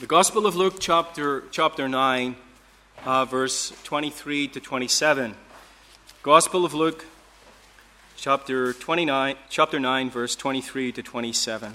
[0.00, 2.34] The Gospel of Luke, chapter, chapter 9,
[3.04, 5.34] uh, verse 23 to 27.
[6.22, 7.04] Gospel of Luke,
[8.16, 11.74] chapter 29, chapter 9, verse 23 to 27.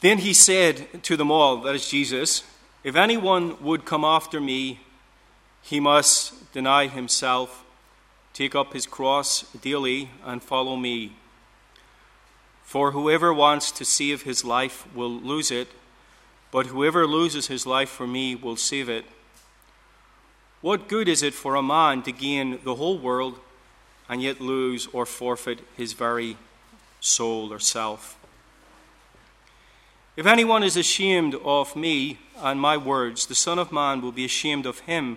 [0.00, 2.42] Then he said to them all, that is Jesus,
[2.82, 4.80] if anyone would come after me,
[5.62, 7.62] he must deny himself
[8.36, 11.12] Take up his cross daily and follow me.
[12.64, 15.68] For whoever wants to save his life will lose it,
[16.50, 19.06] but whoever loses his life for me will save it.
[20.60, 23.40] What good is it for a man to gain the whole world
[24.06, 26.36] and yet lose or forfeit his very
[27.00, 28.18] soul or self?
[30.14, 34.26] If anyone is ashamed of me and my words, the Son of Man will be
[34.26, 35.16] ashamed of him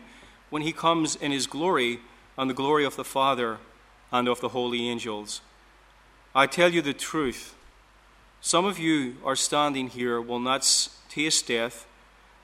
[0.50, 2.00] when he comes in his glory
[2.40, 3.58] and the glory of the Father
[4.14, 5.42] and of the holy angels.
[6.34, 7.54] I tell you the truth.
[8.40, 11.86] Some of you are standing here will not taste death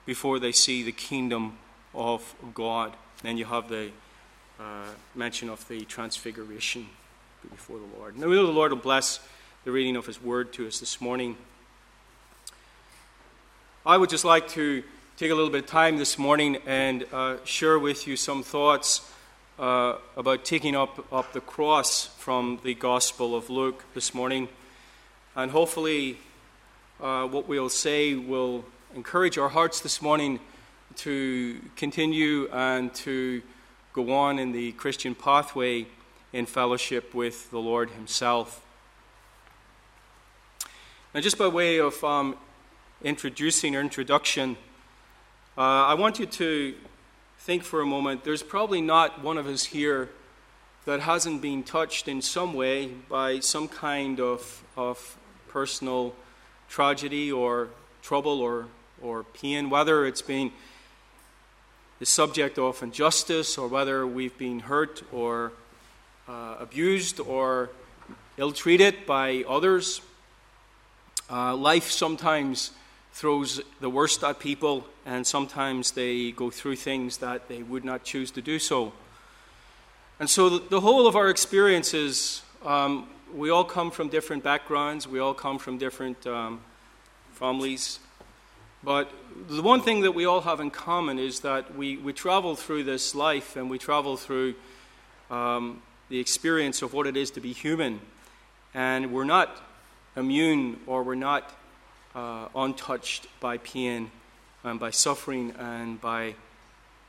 [0.04, 1.56] before they see the kingdom
[1.94, 2.92] of God.
[3.22, 3.90] Then you have the
[4.60, 6.88] uh, mention of the transfiguration
[7.50, 8.18] before the Lord.
[8.18, 9.18] Now the Lord will bless
[9.64, 11.38] the reading of His word to us this morning.
[13.86, 14.84] I would just like to
[15.16, 19.10] take a little bit of time this morning and uh, share with you some thoughts
[19.58, 24.48] uh, about taking up, up the cross from the Gospel of Luke this morning.
[25.34, 26.18] And hopefully,
[27.00, 30.40] uh, what we'll say will encourage our hearts this morning
[30.96, 33.42] to continue and to
[33.92, 35.86] go on in the Christian pathway
[36.32, 38.62] in fellowship with the Lord Himself.
[41.14, 42.36] Now, just by way of um,
[43.02, 44.56] introducing or introduction,
[45.56, 46.74] uh, I want you to
[47.38, 50.10] think for a moment, there's probably not one of us here
[50.84, 55.16] that hasn't been touched in some way by some kind of, of
[55.48, 56.14] personal
[56.68, 57.68] tragedy or
[58.02, 58.66] trouble or,
[59.02, 60.52] or pain, whether it's been
[61.98, 65.52] the subject of injustice or whether we've been hurt or
[66.28, 67.70] uh, abused or
[68.36, 70.00] ill treated by others.
[71.30, 72.70] Uh, life sometimes
[73.16, 78.04] throws the worst at people, and sometimes they go through things that they would not
[78.04, 78.92] choose to do so.
[80.20, 85.18] And so, the, whole of our experiences, um, we all come from different backgrounds, we
[85.18, 86.60] all come from different um,
[87.32, 88.00] families.
[88.84, 89.10] But
[89.48, 92.84] the one thing that we all have in common is that we, we travel through
[92.84, 94.56] this life and we travel through
[95.30, 97.98] um, the experience of what it is to be human.
[98.74, 99.58] And we're not
[100.16, 101.50] immune or we're not
[102.16, 104.10] uh, untouched by pain
[104.64, 106.34] and by suffering and by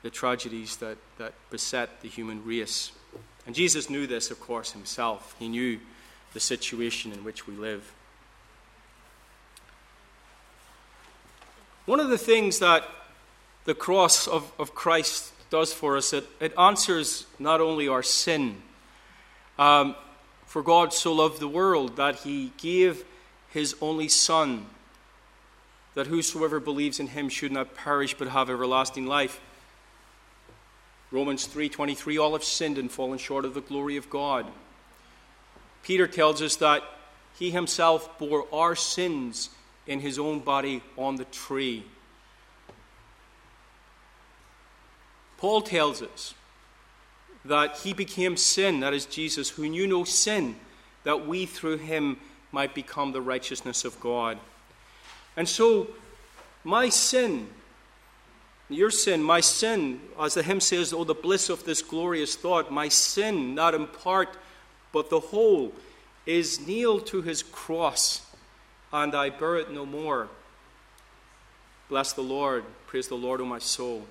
[0.03, 2.91] the tragedies that, that beset the human race.
[3.47, 5.34] And Jesus knew this, of course, himself.
[5.40, 5.79] He knew
[6.34, 7.94] the situation in which we live.
[11.85, 12.84] One of the things that
[13.63, 18.62] the cross of, of Christ does for us, it, it answers not only our sin.
[19.57, 19.96] Um,
[20.46, 23.06] for God so loved the world that he gave
[23.50, 24.66] his only Son
[25.97, 29.41] that whosoever believes in him should not perish but have everlasting life.
[31.09, 34.46] Romans 3:23 all have sinned and fallen short of the glory of God.
[35.81, 36.84] Peter tells us that
[37.40, 39.50] he himself bore our sins
[39.88, 41.84] in his own body on the tree.
[45.40, 46.35] Paul tells us
[47.44, 50.59] that he became sin, that is Jesus, who knew no sin,
[51.06, 52.19] that we through him
[52.52, 54.38] might become the righteousness of God.
[55.38, 55.88] And so,
[56.64, 57.48] my sin,
[58.70, 62.72] your sin, my sin, as the hymn says, oh, the bliss of this glorious thought,
[62.72, 64.36] my sin, not in part,
[64.92, 65.72] but the whole,
[66.26, 68.26] is nailed to his cross,
[68.92, 70.28] and I bear it no more.
[71.88, 72.66] Bless the Lord.
[72.88, 74.06] Praise the Lord, O my soul.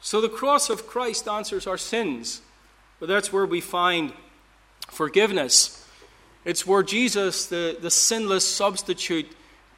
[0.00, 2.42] So the cross of Christ answers our sins,
[3.00, 4.12] but that's where we find
[4.88, 5.86] forgiveness.
[6.44, 9.26] It's where Jesus, the, the sinless substitute,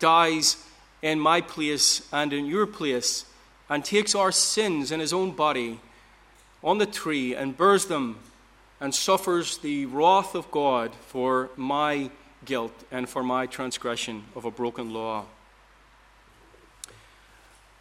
[0.00, 0.56] dies
[1.02, 3.24] in my place and in your place
[3.68, 5.78] and takes our sins in his own body
[6.62, 8.18] on the tree and bears them
[8.80, 12.10] and suffers the wrath of God for my
[12.44, 15.26] guilt and for my transgression of a broken law.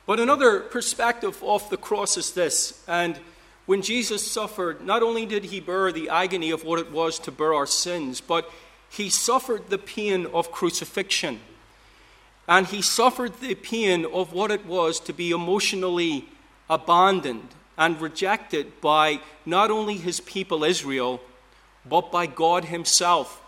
[0.05, 3.19] But another perspective of the cross is this, and
[3.65, 7.31] when Jesus suffered, not only did he bear the agony of what it was to
[7.31, 8.51] bear our sins, but
[8.89, 11.39] he suffered the pain of crucifixion.
[12.49, 16.25] And he suffered the pain of what it was to be emotionally
[16.69, 17.47] abandoned
[17.77, 21.21] and rejected by not only his people Israel,
[21.85, 23.41] but by God Himself.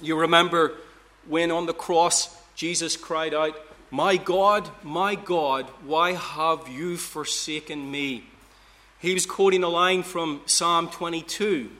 [0.00, 0.74] You remember
[1.26, 3.56] when on the cross Jesus cried out,
[3.90, 8.24] My God, my God, why have you forsaken me?
[8.98, 11.70] He was quoting a line from Psalm 22.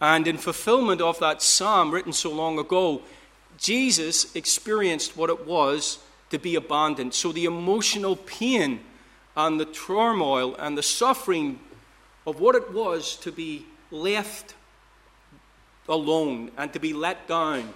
[0.00, 3.02] And in fulfillment of that psalm written so long ago,
[3.58, 5.98] Jesus experienced what it was
[6.30, 7.14] to be abandoned.
[7.14, 8.80] So the emotional pain
[9.36, 11.60] and the turmoil and the suffering
[12.26, 14.54] of what it was to be left
[15.88, 17.72] alone and to be let down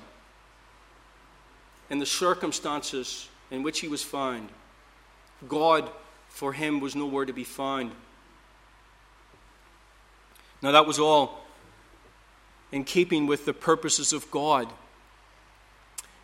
[1.89, 4.49] in the circumstances in which he was found.
[5.49, 5.91] God,
[6.29, 7.93] for him, was nowhere to be found.
[10.63, 11.41] Now, that was all
[12.71, 14.69] in keeping with the purposes of God.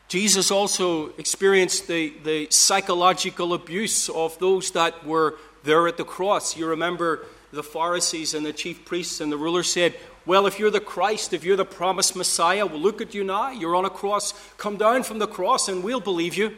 [0.09, 6.57] Jesus also experienced the, the psychological abuse of those that were there at the cross.
[6.57, 9.95] You remember the Pharisees and the chief priests and the rulers said,
[10.25, 13.51] Well, if you're the Christ, if you're the promised Messiah, well, look at you now.
[13.51, 14.33] You're on a cross.
[14.59, 16.57] Come down from the cross and we'll believe you.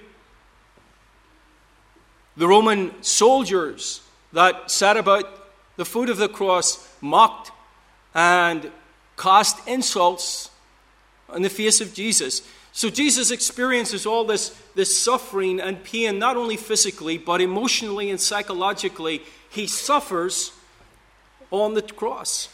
[2.37, 4.03] The Roman soldiers
[4.33, 5.25] that sat about
[5.77, 7.50] the foot of the cross mocked
[8.15, 8.71] and
[9.17, 10.50] cast insults
[11.29, 12.43] on the face of Jesus.
[12.73, 18.20] So Jesus experiences all this, this suffering and pain, not only physically, but emotionally and
[18.20, 19.23] psychologically.
[19.50, 20.53] He suffers
[21.50, 22.49] on the cross.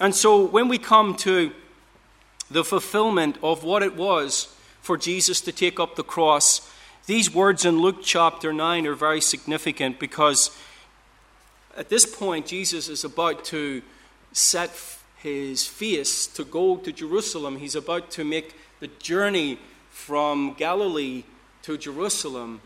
[0.00, 1.52] And so when we come to
[2.50, 6.70] the fulfillment of what it was for Jesus to take up the cross,
[7.06, 10.50] these words in Luke chapter 9 are very significant because
[11.76, 13.82] at this point, Jesus is about to
[14.32, 14.70] set
[15.24, 17.56] his face to go to Jerusalem.
[17.56, 21.24] He's about to make the journey from Galilee
[21.62, 22.60] to Jerusalem.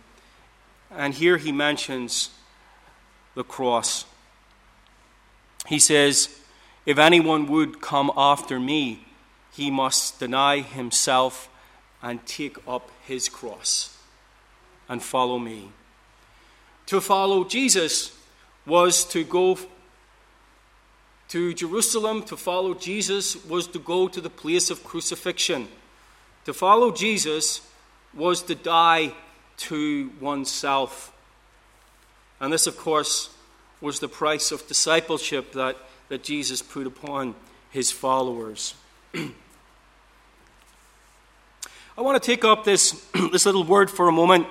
[0.90, 2.30] And here he mentions
[3.36, 4.06] the cross.
[5.68, 6.40] He says,
[6.84, 9.06] If anyone would come after me,
[9.52, 11.48] he must deny himself
[12.02, 13.96] and take up his cross
[14.88, 15.68] and follow me.
[16.86, 18.18] To follow Jesus
[18.66, 19.56] was to go
[21.28, 25.68] to Jerusalem to follow Jesus was to go to the place of crucifixion.
[26.46, 27.60] To follow Jesus
[28.14, 29.12] was to die
[29.58, 31.12] to oneself.
[32.40, 33.30] And this, of course,
[33.80, 35.76] was the price of discipleship that,
[36.08, 37.34] that Jesus put upon
[37.70, 38.74] his followers.
[39.14, 39.32] I
[41.98, 42.92] want to take up this,
[43.32, 44.46] this little word for a moment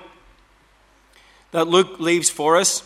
[1.51, 2.83] that Luke leaves for us.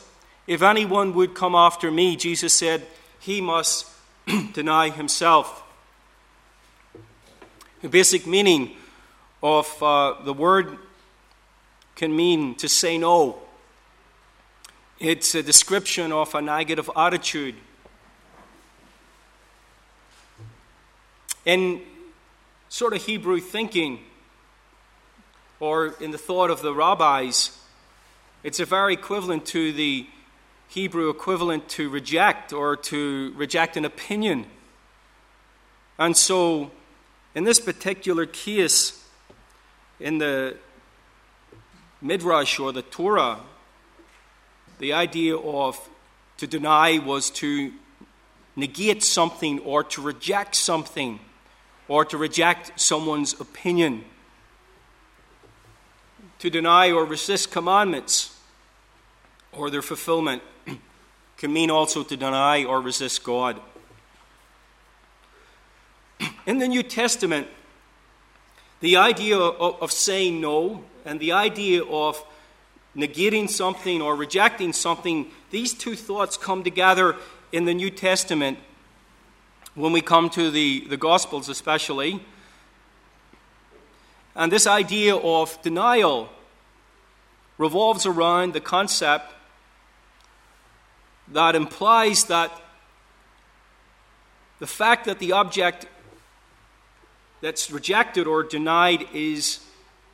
[0.47, 2.85] If anyone would come after me, Jesus said,
[3.21, 3.87] he must
[4.53, 5.63] deny himself.
[7.81, 8.75] The basic meaning
[9.41, 10.77] of uh, the word
[11.95, 13.39] can mean to say no.
[14.99, 17.55] It's a description of a negative attitude.
[21.45, 21.81] In
[22.69, 23.99] sort of Hebrew thinking,
[25.59, 27.57] or in the thought of the rabbis,
[28.43, 30.07] it's a very equivalent to the
[30.71, 34.45] Hebrew equivalent to reject or to reject an opinion.
[35.99, 36.71] And so,
[37.35, 39.05] in this particular case,
[39.99, 40.55] in the
[42.01, 43.41] Midrash or the Torah,
[44.79, 45.77] the idea of
[46.37, 47.73] to deny was to
[48.55, 51.19] negate something or to reject something
[51.89, 54.05] or to reject someone's opinion.
[56.39, 58.39] To deny or resist commandments
[59.51, 60.41] or their fulfillment
[61.41, 63.59] can mean also to deny or resist God.
[66.45, 67.47] In the New Testament,
[68.79, 72.23] the idea of, saying no and the idea of
[72.95, 77.15] negating something or rejecting something, these two thoughts come together
[77.51, 78.59] in the New Testament
[79.73, 82.23] when we come to the, the Gospels, especially.
[84.35, 86.29] And this idea of denial
[87.57, 89.33] revolves around the concept
[91.31, 92.51] that implies that
[94.59, 95.87] the fact that the object
[97.41, 99.59] that's rejected or denied is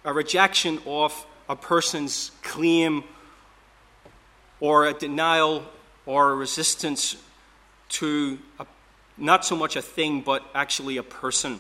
[0.06, 3.04] a rejection of a person's claim
[4.60, 5.64] or a denial
[6.06, 7.18] or a resistance
[7.90, 8.66] to a,
[9.18, 11.60] not so much a thing but actually a person.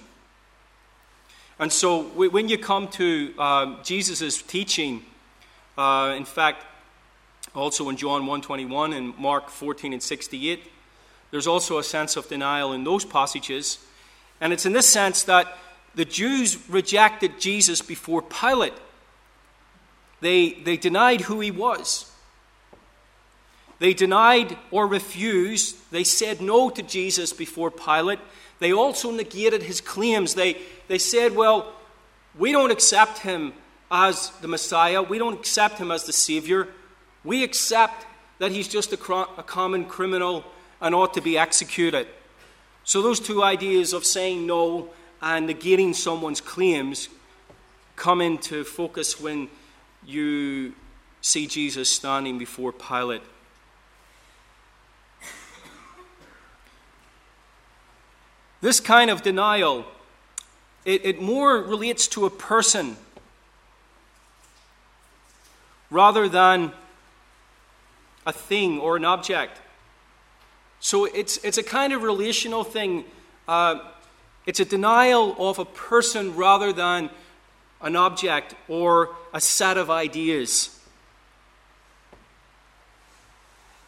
[1.59, 5.03] And so when you come to uh, Jesus' teaching,
[5.77, 6.63] uh, in fact,
[7.57, 10.63] also in John 121 and Mark 14 and 68.
[11.31, 13.79] There's also a sense of denial in those passages.
[14.39, 15.57] And it's in this sense that
[15.95, 18.73] the Jews rejected Jesus before Pilate.
[20.21, 22.11] They, they denied who he was.
[23.79, 25.75] They denied or refused.
[25.91, 28.19] They said no to Jesus before Pilate.
[28.59, 30.35] They also negated his claims.
[30.35, 31.73] They, they said, well,
[32.37, 33.53] we don't accept him
[33.89, 35.01] as the Messiah.
[35.01, 36.67] We don't accept him as the Savior.
[37.27, 38.05] We accept
[38.39, 40.45] that he's just a, a common criminal
[40.79, 42.07] and ought to be executed.
[42.85, 44.87] So, those two ideas of saying no
[45.21, 47.09] and negating someone's claims
[47.97, 49.49] come into focus when
[50.05, 50.73] you
[51.19, 53.23] see Jesus standing before Pilate.
[58.61, 59.85] This kind of denial,
[60.85, 62.95] it, it more relates to a person
[65.91, 66.71] rather than
[68.27, 69.59] a thing or an object.
[70.79, 73.05] So it's, it's a kind of relational thing.
[73.47, 73.79] Uh,
[74.45, 77.09] it's a denial of a person rather than
[77.81, 80.77] an object or a set of ideas.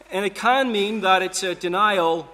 [0.10, 2.27] And it can mean that it's a denial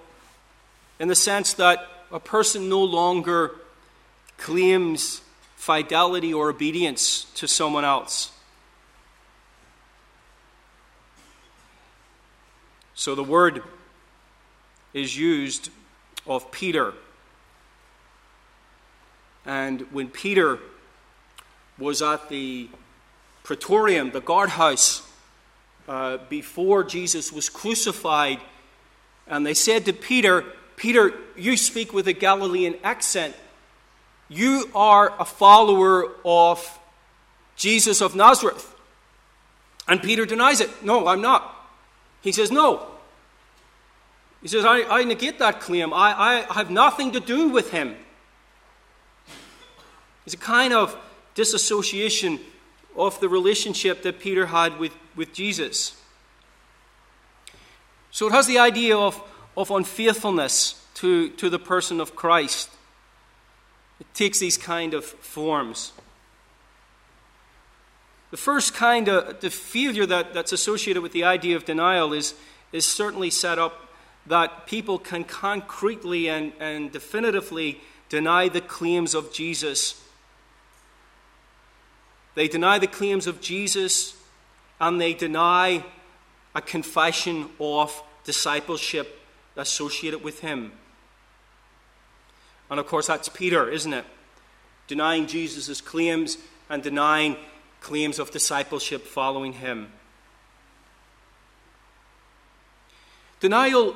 [1.00, 3.51] in the sense that a person no longer
[4.38, 5.21] claims
[5.55, 8.31] fidelity or obedience to someone else.
[12.95, 13.61] So the word
[14.93, 15.69] is used
[16.25, 16.93] of Peter.
[19.45, 20.59] And when Peter
[21.77, 22.69] was at the
[23.43, 25.07] praetorium, the guardhouse,
[25.87, 28.39] uh, before Jesus was crucified,
[29.27, 30.45] and they said to Peter,
[30.77, 33.35] Peter, you speak with a Galilean accent.
[34.29, 36.79] You are a follower of
[37.57, 38.73] Jesus of Nazareth.
[39.87, 40.83] And Peter denies it.
[40.83, 41.54] No, I'm not.
[42.25, 42.88] He says, No.
[44.41, 45.94] He says, I, I negate that claim.
[45.94, 47.96] I, I have nothing to do with him.
[50.25, 50.96] It's a kind of
[51.34, 52.39] disassociation
[52.96, 56.00] of the relationship that Peter had with, with Jesus.
[58.12, 59.22] So it has the idea of,
[59.58, 62.70] of unfaithfulness to, to the person of Christ.
[64.00, 65.91] It takes these kind of forms.
[68.32, 72.34] The first kind of the failure that, that's associated with the idea of denial is,
[72.72, 73.88] is certainly set up
[74.27, 77.79] that people can concretely and, and definitively
[78.10, 80.01] deny the claims of Jesus
[82.36, 84.15] they deny the claims of Jesus
[84.79, 85.84] and they deny
[86.53, 89.20] a confession of discipleship
[89.55, 90.74] associated with him.
[92.70, 94.05] And of course, that's Peter, isn't it?
[94.88, 96.38] Denying Jesus' claims
[96.70, 97.38] and denying
[97.82, 99.91] claims of discipleship following him.
[103.39, 103.96] Denial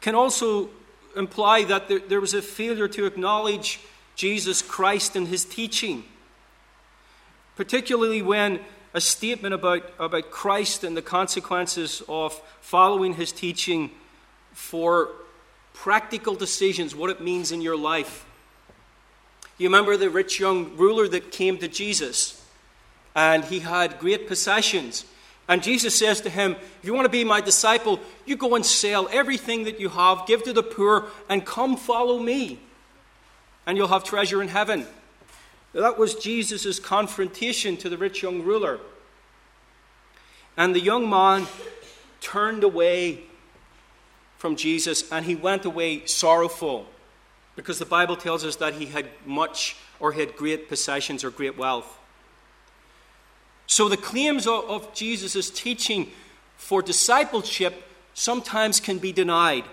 [0.00, 0.70] can also
[1.16, 3.80] imply that there, there was a failure to acknowledge
[4.14, 6.04] Jesus Christ and his teaching
[7.56, 8.60] particularly when
[8.94, 13.90] a statement about, about Christ and the consequences of following his teaching
[14.52, 15.10] for
[15.72, 18.26] practical decisions, what it means in your life.
[19.58, 22.41] You remember the rich young ruler that came to Jesus
[23.14, 25.04] and he had great possessions.
[25.48, 28.64] And Jesus says to him, If you want to be my disciple, you go and
[28.64, 32.60] sell everything that you have, give to the poor, and come follow me.
[33.66, 34.86] And you'll have treasure in heaven.
[35.72, 38.78] That was Jesus' confrontation to the rich young ruler.
[40.56, 41.46] And the young man
[42.20, 43.24] turned away
[44.36, 46.86] from Jesus and he went away sorrowful
[47.56, 51.56] because the Bible tells us that he had much or had great possessions or great
[51.56, 51.98] wealth.
[53.72, 56.12] So the claims of, of Jesus' teaching
[56.58, 59.64] for discipleship sometimes can be denied,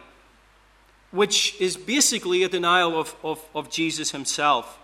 [1.11, 4.79] which is basically a denial of, of, of Jesus himself.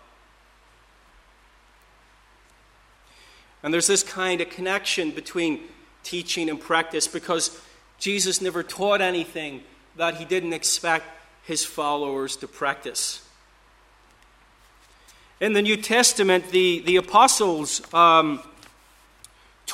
[3.64, 5.62] And there's this kind of connection between
[6.04, 7.58] teaching and practice because
[7.98, 9.64] Jesus never taught anything
[9.96, 11.06] that he didn't expect
[11.46, 13.26] his followers to practice.
[15.40, 18.42] In the New Testament, the, the apostles um,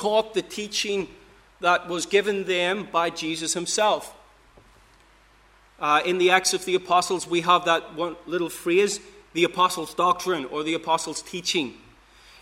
[0.02, 1.06] taught the teaching
[1.60, 4.12] that was given them by Jesus himself.
[5.78, 8.98] Uh, in the Acts of the Apostles, we have that one little phrase,
[9.32, 11.74] the apostles' doctrine or the apostles' teaching.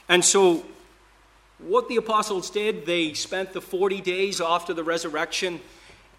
[0.08, 0.64] And so
[1.58, 5.60] what the apostles did, they spent the 40 days after the resurrection,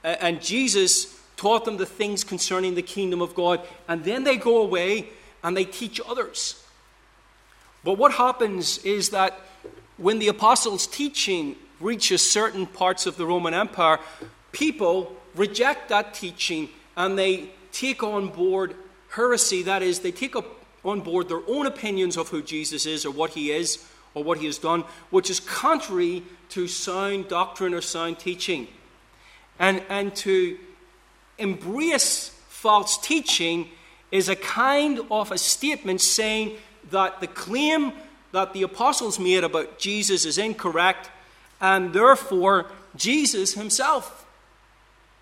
[0.03, 4.61] and Jesus taught them the things concerning the kingdom of God, and then they go
[4.61, 5.09] away
[5.43, 6.63] and they teach others.
[7.83, 9.39] But what happens is that
[10.01, 13.99] when the apostles' teaching reaches certain parts of the Roman Empire,
[14.51, 18.75] people reject that teaching and they take on board
[19.11, 19.61] heresy.
[19.61, 20.35] That is, they take
[20.83, 24.39] on board their own opinions of who Jesus is or what he is or what
[24.39, 28.67] he has done, which is contrary to sound doctrine or sound teaching.
[29.59, 30.57] And, and to
[31.37, 33.69] embrace false teaching
[34.11, 36.57] is a kind of a statement saying
[36.89, 37.93] that the claim
[38.31, 41.09] that the apostles made about Jesus is incorrect,
[41.59, 44.25] and therefore Jesus himself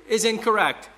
[0.08, 0.90] is incorrect.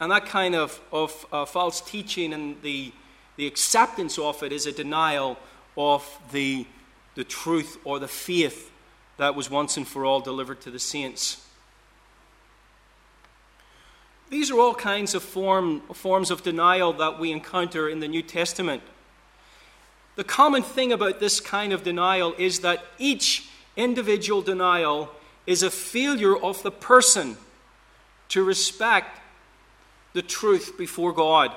[0.00, 2.92] And that kind of, of uh, false teaching and the,
[3.36, 5.38] the acceptance of it is a denial
[5.76, 6.66] of the,
[7.14, 8.70] the truth or the faith
[9.16, 11.46] that was once and for all delivered to the saints.
[14.30, 18.22] These are all kinds of form, forms of denial that we encounter in the New
[18.22, 18.82] Testament.
[20.16, 25.10] The common thing about this kind of denial is that each individual denial
[25.46, 27.36] is a failure of the person
[28.28, 29.20] to respect
[30.12, 31.50] the truth before God.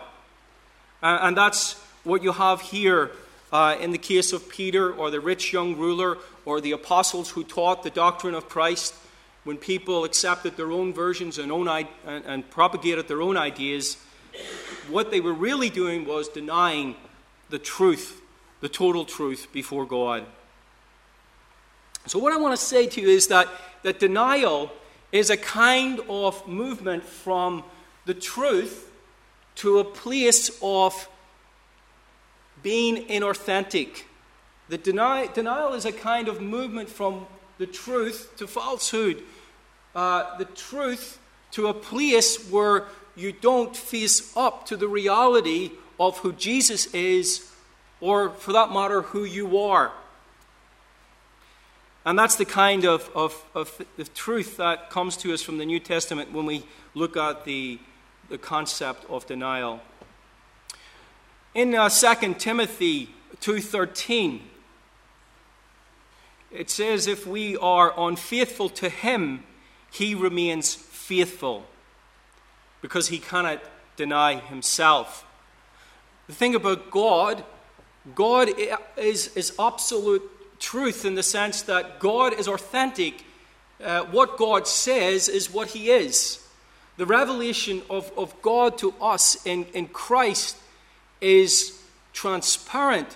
[1.01, 1.73] Uh, and that's
[2.03, 3.11] what you have here
[3.51, 7.43] uh, in the case of Peter or the rich young ruler or the apostles who
[7.43, 8.95] taught the doctrine of Christ.
[9.43, 13.97] When people accepted their own versions and, own, and, and propagated their own ideas,
[14.89, 16.95] what they were really doing was denying
[17.49, 18.21] the truth,
[18.61, 20.25] the total truth before God.
[22.05, 23.49] So, what I want to say to you is that,
[23.83, 24.71] that denial
[25.11, 27.63] is a kind of movement from
[28.05, 28.89] the truth
[29.55, 31.09] to a place of
[32.63, 34.03] being inauthentic.
[34.69, 37.25] The deny, denial is a kind of movement from
[37.57, 39.23] the truth to falsehood.
[39.95, 41.19] Uh, the truth
[41.51, 42.85] to a place where
[43.15, 47.51] you don't face up to the reality of who Jesus is,
[47.99, 49.91] or for that matter, who you are.
[52.05, 55.65] And that's the kind of, of, of the truth that comes to us from the
[55.65, 56.63] New Testament when we
[56.93, 57.79] look at the
[58.29, 59.81] the concept of denial.
[61.53, 63.09] In uh, 2 Timothy
[63.41, 64.41] 2:13
[66.51, 69.43] it says if we are unfaithful to him
[69.91, 71.65] he remains faithful
[72.81, 73.61] because he cannot
[73.95, 75.25] deny himself.
[76.27, 77.43] The thing about God,
[78.15, 78.49] God
[78.97, 80.21] is, is absolute
[80.59, 83.23] truth in the sense that God is authentic.
[83.83, 86.43] Uh, what God says is what he is.
[86.97, 90.57] The revelation of, of God to us in, in Christ
[91.21, 91.79] is
[92.13, 93.15] transparent.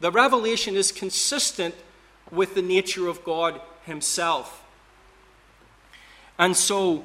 [0.00, 1.74] The revelation is consistent
[2.30, 4.62] with the nature of God Himself.
[6.38, 7.04] And so,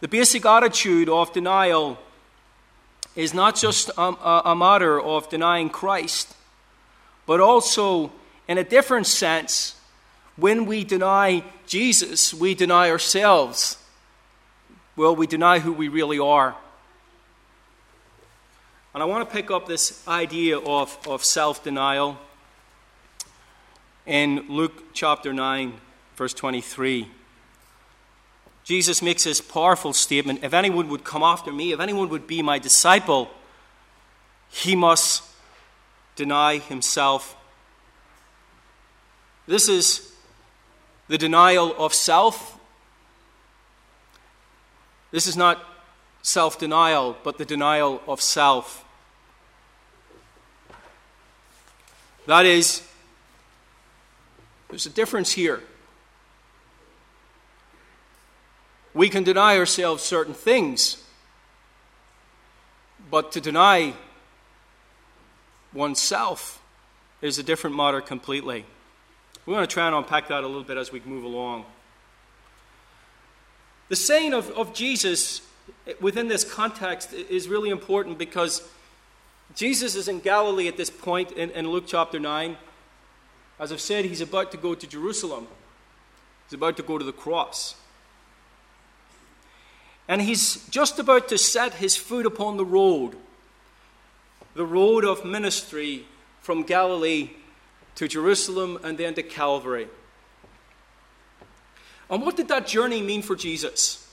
[0.00, 1.98] the basic attitude of denial
[3.14, 4.02] is not just a,
[4.50, 6.34] a, matter of denying Christ,
[7.26, 8.10] but also,
[8.48, 9.74] in a different sense,
[10.36, 13.76] when we deny Jesus, we deny ourselves.
[14.96, 16.56] Well, we deny who we really are.
[18.94, 22.18] And I want to pick up this idea of, of self denial
[24.06, 25.74] in Luke chapter 9,
[26.16, 27.08] verse 23.
[28.64, 32.42] Jesus makes this powerful statement If anyone would come after me, if anyone would be
[32.42, 33.30] my disciple,
[34.48, 35.22] he must
[36.16, 37.36] deny himself.
[39.46, 40.12] This is
[41.08, 42.58] the denial of self
[45.12, 45.62] this is not
[46.22, 48.84] self denial, but the denial of self.
[52.26, 52.82] That is,
[54.70, 55.62] there's a difference here.
[58.94, 61.02] We can deny ourselves certain things,
[63.10, 63.94] but to deny
[65.72, 66.62] oneself
[67.22, 68.64] is a different matter completely.
[69.46, 71.64] We want to try and unpack that a little bit as we move along.
[73.88, 75.42] The saying of, of Jesus
[76.00, 78.68] within this context is really important because
[79.54, 82.56] Jesus is in Galilee at this point in, in Luke chapter 9.
[83.58, 85.46] As I've said, he's about to go to Jerusalem,
[86.46, 87.74] he's about to go to the cross.
[90.12, 93.16] And he's just about to set his foot upon the road,
[94.54, 96.04] the road of ministry
[96.42, 97.30] from Galilee
[97.94, 99.88] to Jerusalem and then to Calvary.
[102.10, 104.06] And what did that journey mean for Jesus?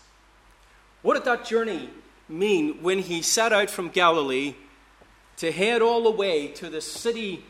[1.01, 1.89] What did that journey
[2.29, 4.55] mean when he set out from Galilee
[5.35, 7.43] to head all the way to the city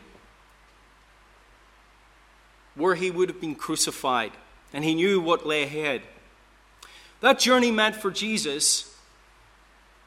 [2.74, 4.32] where he would have been crucified?
[4.72, 6.02] And he knew what lay ahead.
[7.20, 8.96] That journey meant for Jesus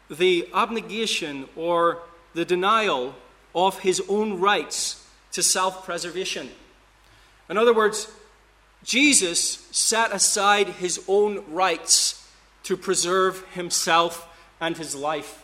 [0.09, 1.99] the abnegation or
[2.33, 3.15] the denial
[3.55, 6.49] of his own rights to self preservation.
[7.49, 8.11] In other words,
[8.83, 12.27] Jesus set aside his own rights
[12.63, 14.27] to preserve himself
[14.59, 15.43] and his life.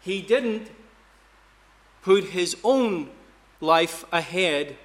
[0.00, 0.70] He didn't
[2.02, 3.10] put his own
[3.60, 4.76] life ahead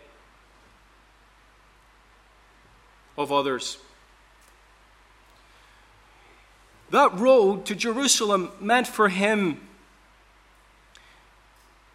[3.17, 3.77] of others.
[6.91, 9.61] That road to Jerusalem meant for him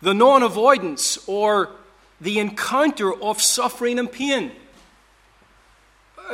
[0.03, 1.70] the non avoidance or
[2.20, 4.53] the encounter of suffering and pain.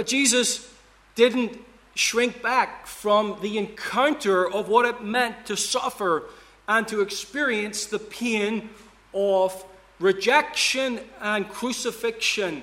[0.05, 0.73] Jesus
[1.15, 1.59] didn't
[1.95, 6.25] shrink back from the encounter of what it meant to suffer
[6.69, 8.69] and to experience the pain
[9.15, 9.65] of
[9.99, 12.63] rejection and crucifixion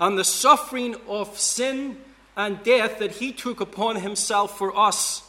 [0.00, 1.98] and the suffering of sin
[2.36, 5.22] and death that he took upon himself for us.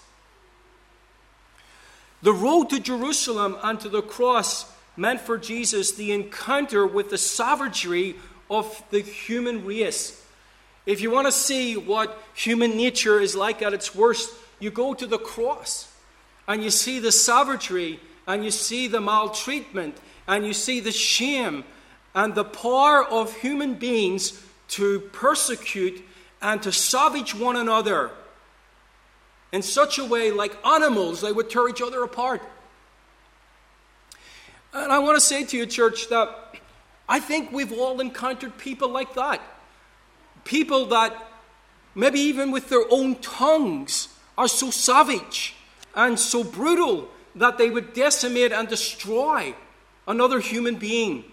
[2.22, 7.18] The road to Jerusalem and to the cross meant for Jesus the encounter with the
[7.18, 8.16] savagery
[8.50, 10.24] of the human race.
[10.86, 14.94] If you want to see what human nature is like at its worst, you go
[14.94, 15.94] to the cross
[16.48, 21.64] and you see the savagery and you see the maltreatment and you see the shame
[22.16, 26.04] and the power of human beings to persecute
[26.42, 28.12] and to savage one another
[29.52, 32.42] in such a way, like animals, they would tear each other apart.
[34.74, 36.56] And I want to say to you, church, that
[37.08, 39.42] I think we've all encountered people like that.
[40.44, 41.16] People that,
[41.96, 45.56] maybe even with their own tongues, are so savage
[45.96, 49.56] and so brutal that they would decimate and destroy
[50.08, 51.24] another human being.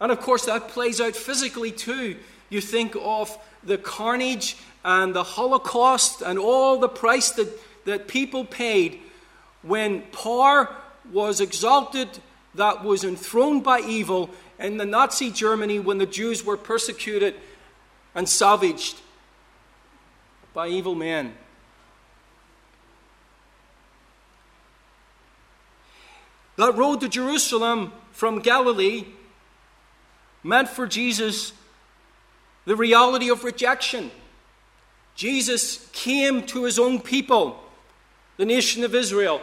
[0.00, 2.16] And of course, that plays out physically too.
[2.48, 7.48] You think of the carnage and the Holocaust and all the price that,
[7.84, 9.00] that people paid
[9.62, 10.74] when power
[11.12, 12.08] was exalted,
[12.54, 17.34] that was enthroned by evil in the Nazi Germany when the Jews were persecuted
[18.14, 19.00] and savaged
[20.54, 21.34] by evil men.
[26.56, 29.04] That road to Jerusalem from Galilee
[30.42, 31.52] meant for Jesus
[32.66, 34.10] the reality of rejection.
[35.14, 37.58] Jesus came to his own people,
[38.36, 39.40] the nation of Israel.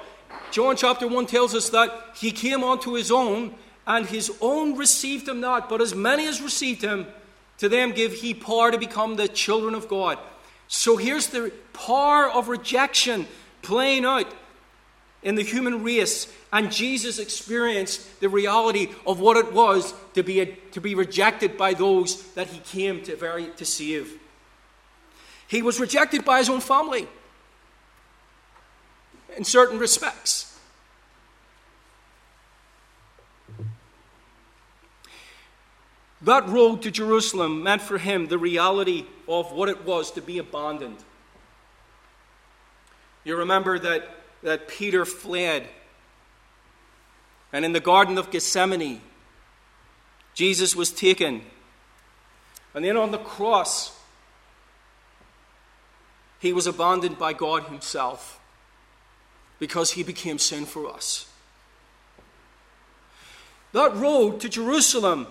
[0.52, 3.56] John chapter 1 tells us that he came unto his own,
[3.88, 7.08] and his own received him not, but as many as received him,
[7.58, 10.20] to them give he power to become the children of God.
[10.68, 13.28] So here's the power of rejection
[13.62, 14.32] playing out
[15.24, 20.42] in the human race, and Jesus experienced the reality of what it was to be,
[20.42, 24.20] a, to be rejected by those that he came to, very, to save.
[25.48, 27.08] He was rejected by his own family
[29.38, 30.50] in certain respects.
[36.22, 40.38] That road to Jerusalem meant for him the reality of what it was to be
[40.38, 40.98] abandoned.
[43.26, 45.67] You remember that that Peter fled.
[47.51, 49.01] And in the Garden of Gethsemane,
[50.34, 51.41] Jesus was taken.
[52.73, 53.97] And then on the cross,
[56.43, 58.38] he was abandoned by God Himself
[59.60, 61.25] because He became sin for us.
[63.71, 65.27] That road to Jerusalem,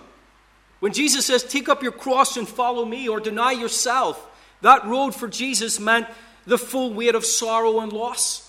[0.79, 4.27] when Jesus says, Take up your cross and follow me, or deny yourself,
[4.61, 6.07] that road for Jesus meant
[6.47, 8.42] the full weight of sorrow and loss.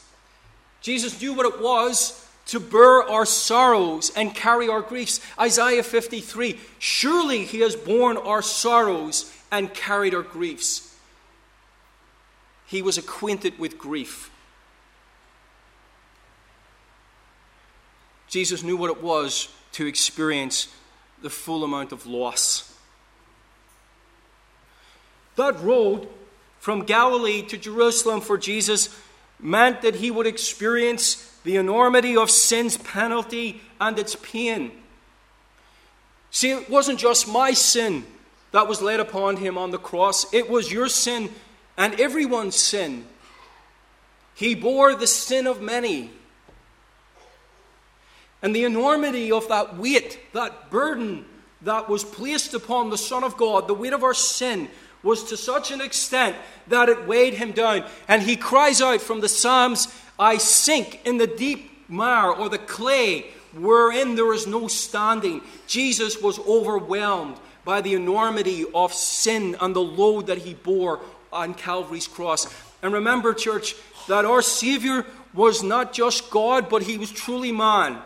[0.84, 5.18] Jesus knew what it was to bear our sorrows and carry our griefs.
[5.40, 10.94] Isaiah 53 Surely he has borne our sorrows and carried our griefs.
[12.66, 14.30] He was acquainted with grief.
[18.28, 20.68] Jesus knew what it was to experience
[21.22, 22.76] the full amount of loss.
[25.36, 26.08] That road
[26.58, 28.94] from Galilee to Jerusalem for Jesus
[29.44, 34.72] meant that he would experience the enormity of sin's penalty and its pain.
[36.30, 38.06] See, it wasn't just my sin
[38.52, 41.30] that was laid upon him on the cross, it was your sin
[41.76, 43.04] and everyone's sin.
[44.34, 46.10] He bore the sin of many.
[48.42, 51.24] And the enormity of that weight, that burden
[51.62, 54.68] that was placed upon the Son of God, the weight of our sin,
[55.04, 56.34] was to such an extent
[56.68, 57.84] that it weighed him down.
[58.08, 59.88] And he cries out from the Psalms,
[60.18, 65.42] I sink in the deep mire or the clay wherein there is no standing.
[65.66, 71.00] Jesus was overwhelmed by the enormity of sin and the load that he bore
[71.32, 72.52] on Calvary's cross.
[72.82, 73.74] And remember, church,
[74.08, 77.98] that our Savior was not just God, but he was truly man.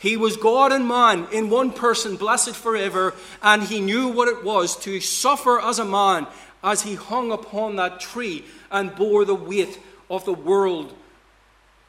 [0.00, 4.42] He was God and man in one person, blessed forever, and he knew what it
[4.42, 6.26] was to suffer as a man
[6.64, 10.94] as he hung upon that tree and bore the weight of the world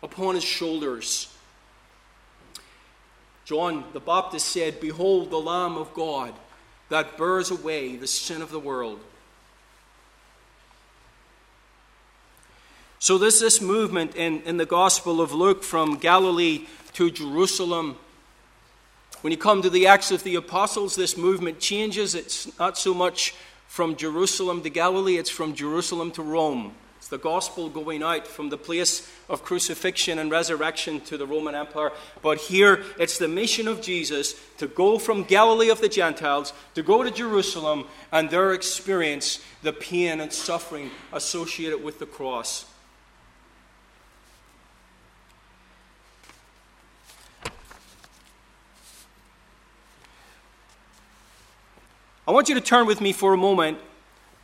[0.04, 1.34] upon his shoulders.
[3.46, 6.34] John the Baptist said, Behold the Lamb of God
[6.90, 9.00] that bears away the sin of the world.
[13.02, 17.96] So there's this movement in, in the Gospel of Luke from Galilee to Jerusalem.
[19.22, 22.14] When you come to the Acts of the Apostles, this movement changes.
[22.14, 23.34] It's not so much
[23.66, 26.76] from Jerusalem to Galilee, it's from Jerusalem to Rome.
[26.98, 31.56] It's the gospel going out from the place of crucifixion and resurrection to the Roman
[31.56, 31.92] Empire.
[32.22, 36.84] But here, it's the mission of Jesus to go from Galilee of the Gentiles to
[36.84, 42.71] go to Jerusalem and there experience the pain and suffering associated with the cross.
[52.32, 53.78] I want you to turn with me for a moment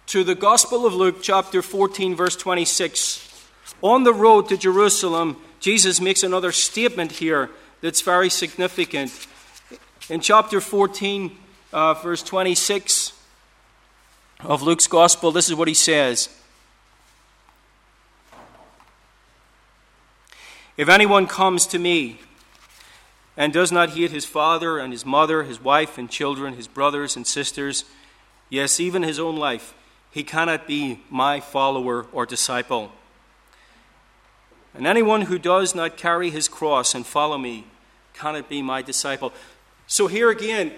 [0.07, 3.47] to the Gospel of Luke, chapter 14, verse 26.
[3.81, 9.25] On the road to Jerusalem, Jesus makes another statement here that's very significant.
[10.09, 11.37] In chapter 14,
[11.71, 13.13] uh, verse 26
[14.41, 16.27] of Luke's Gospel, this is what he says
[20.75, 22.19] If anyone comes to me
[23.37, 27.15] and does not hate his father and his mother, his wife and children, his brothers
[27.15, 27.85] and sisters,
[28.49, 29.75] yes, even his own life,
[30.09, 32.91] he cannot be my follower or disciple.
[34.73, 37.65] And anyone who does not carry his cross and follow me
[38.13, 39.31] cannot be my disciple.
[39.85, 40.71] So, here again,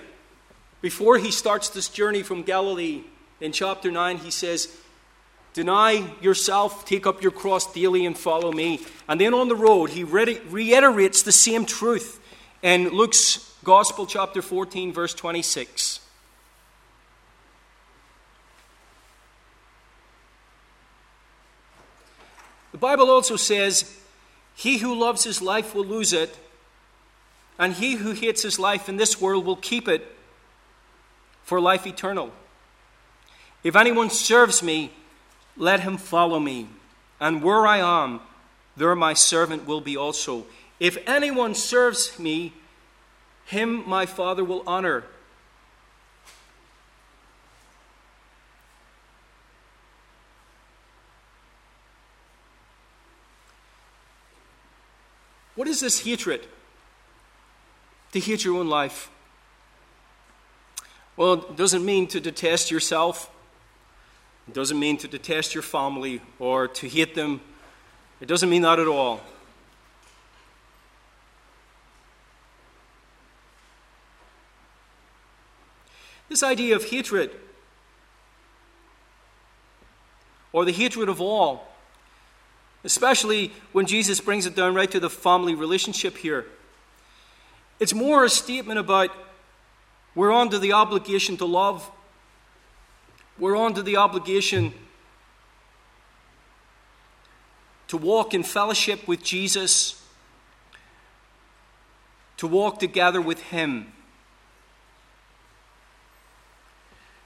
[0.82, 3.04] before he starts this journey from Galilee
[3.40, 4.76] in chapter 9, he says,
[5.54, 8.82] Deny yourself, take up your cross daily, and follow me.
[9.08, 12.20] And then on the road, he reiterates the same truth
[12.62, 16.00] in Luke's Gospel, chapter 14, verse 26.
[22.72, 24.00] The Bible also says,
[24.56, 26.38] He who loves his life will lose it,
[27.58, 30.16] and he who hates his life in this world will keep it
[31.44, 32.32] for life eternal.
[33.64, 34.94] If anyone serves me,
[35.58, 36.70] let him follow me,
[37.20, 38.22] and where I am,
[38.78, 40.46] there my servant will be also.
[40.80, 42.54] If anyone serves me,
[43.46, 45.04] him my Father will honor.
[55.56, 56.48] What is this hatred?
[58.14, 59.10] To hate your own life.
[61.18, 63.30] Well, it doesn't mean to detest yourself.
[64.48, 67.42] It doesn't mean to detest your family or to hate them.
[68.22, 69.20] It doesn't mean that at all.
[76.30, 77.32] This idea of hatred,
[80.54, 81.68] or the hatred of all,
[82.84, 86.46] especially when Jesus brings it down right to the family relationship here,
[87.80, 89.10] it's more a statement about
[90.16, 91.90] we're under the obligation to love,
[93.38, 94.74] we're under the obligation
[97.88, 100.06] to walk in fellowship with Jesus,
[102.38, 103.92] to walk together with Him.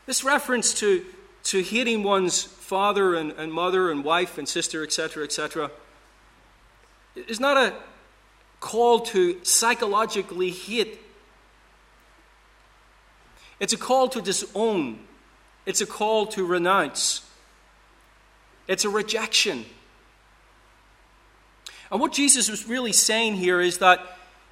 [0.06, 1.06] This reference to,
[1.46, 5.72] to hating one's father and, and mother and wife and sister, etc., etc.,
[7.16, 7.74] is not a
[8.60, 11.00] call to psychologically hate.
[13.60, 15.00] It's a call to disown.
[15.66, 17.30] It's a call to renounce.
[18.68, 19.66] It's a rejection.
[21.92, 24.00] And what Jesus was really saying here is that,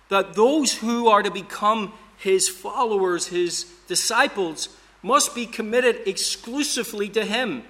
[0.09, 4.69] that those who are to become his followers, his disciples,
[5.01, 7.63] must be committed exclusively to Him.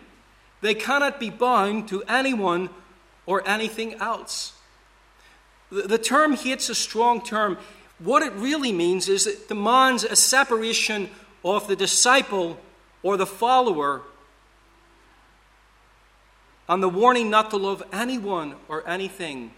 [0.62, 2.70] They cannot be bound to anyone
[3.26, 4.54] or anything else.
[5.72, 7.58] The, the term hate's a strong term.
[8.00, 11.10] What it really means is it demands a separation
[11.44, 12.60] of the disciple
[13.04, 14.02] or the follower
[16.68, 19.52] and the warning not to love anyone or anything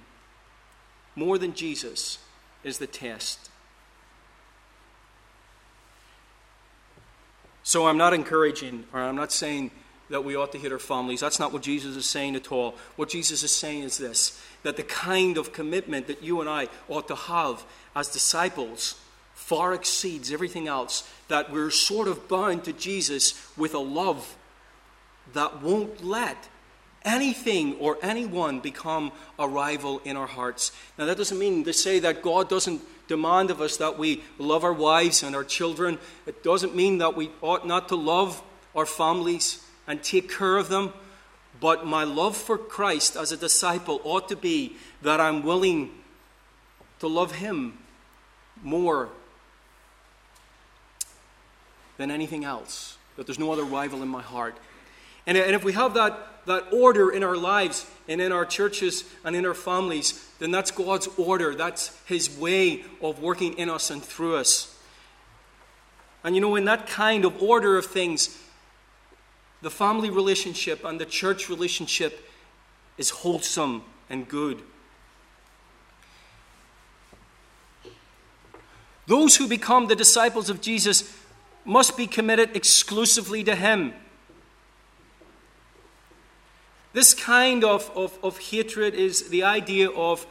[1.16, 2.18] more than Jesus
[2.64, 3.50] is the test.
[7.64, 9.72] So I'm not encouraging, or I'm not saying
[10.10, 11.22] that we ought to hit our families.
[11.22, 12.76] That's not what Jesus is saying at all.
[12.98, 16.70] What Jesus is saying is this that the kind of commitment that you and I
[16.88, 17.64] ought to have
[17.96, 18.96] as disciples
[19.34, 21.10] far exceeds everything else.
[21.28, 24.36] That we're sort of bound to Jesus with a love
[25.34, 26.50] that won't let
[27.06, 30.72] anything or anyone become a rival in our hearts.
[30.98, 34.64] Now, that doesn't mean to say that God doesn't demand of us that we love
[34.64, 36.00] our wives and our children.
[36.26, 38.42] It doesn't mean that we ought not to love
[38.76, 40.94] our families and take care of them.
[41.60, 45.92] But my love for Christ as a disciple ought to be that I'm willing
[47.00, 47.78] to love Him
[48.62, 49.10] more
[51.98, 54.58] than anything else, that there's no other rival in my heart.
[55.26, 59.06] And, and if we have that, that order in our lives and in our churches
[59.24, 61.56] and in our families, then that's God's order.
[61.56, 64.78] That's His way of working in us and through us.
[66.24, 68.38] And you know, in that kind of order of things,
[69.62, 72.30] the family relationship and the church relationship
[72.98, 74.62] is wholesome and good.
[79.06, 81.14] Those who become the disciples of Jesus
[81.66, 83.94] must be committed exclusively to Him.
[86.94, 90.26] This kind of, of, of hatred is the idea of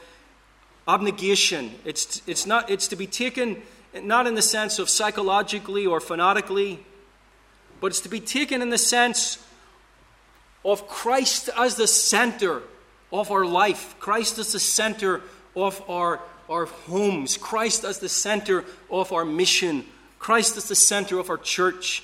[0.87, 1.73] abnegation.
[1.85, 3.63] It's, it's, not, it's to be taken
[4.01, 6.85] not in the sense of psychologically or fanatically,
[7.81, 9.45] but it's to be taken in the sense
[10.65, 12.63] of Christ as the center
[13.13, 15.21] of our life, Christ as the center
[15.55, 19.85] of our, our homes, Christ as the center of our mission,
[20.19, 22.03] Christ as the center of our church.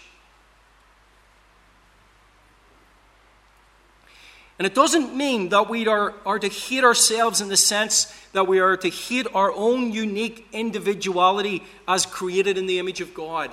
[4.59, 8.49] And it doesn't mean that we are, are to hate ourselves in the sense that
[8.49, 13.53] we are to hate our own unique individuality as created in the image of God.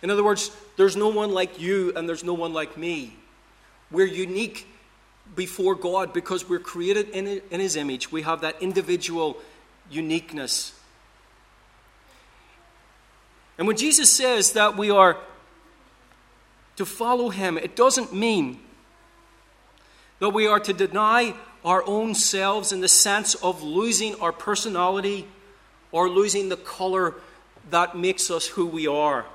[0.00, 3.16] In other words, there's no one like you and there's no one like me.
[3.90, 4.66] We're unique
[5.34, 8.12] before God because we're created in, in His image.
[8.12, 9.38] We have that individual
[9.90, 10.72] uniqueness.
[13.58, 15.18] And when Jesus says that we are
[16.76, 18.60] to follow Him, it doesn't mean
[20.22, 25.26] that we are to deny our own selves in the sense of losing our personality
[25.90, 27.16] or losing the color
[27.70, 29.26] that makes us who we are.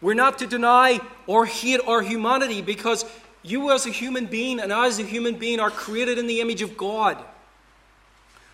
[0.00, 3.04] We're not to deny or hate our humanity because
[3.42, 6.40] you, as a human being, and I, as a human being, are created in the
[6.40, 7.18] image of God.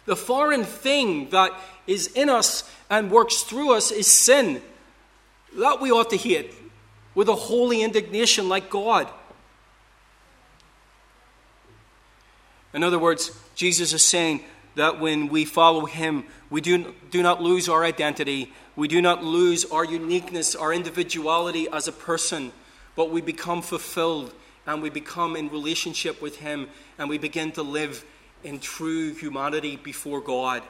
[0.07, 1.53] The foreign thing that
[1.87, 4.63] is in us and works through us is sin.
[5.59, 6.55] That we ought to hate
[7.15, 9.07] with a holy indignation like God.
[12.75, 14.43] In other words, Jesus is saying
[14.75, 19.25] that when we follow him, we do, do not lose our identity, we do not
[19.25, 22.53] lose our uniqueness, our individuality as a person,
[22.95, 24.33] but we become fulfilled
[24.67, 28.05] and we become in relationship with him and we begin to live
[28.45, 30.63] in true humanity before God.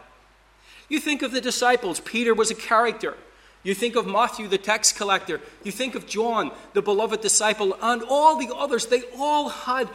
[0.88, 3.16] You think of the disciples, Peter was a character.
[3.62, 5.40] You think of Matthew, the tax collector.
[5.64, 8.86] You think of John, the beloved disciple, and all the others.
[8.86, 9.88] They all had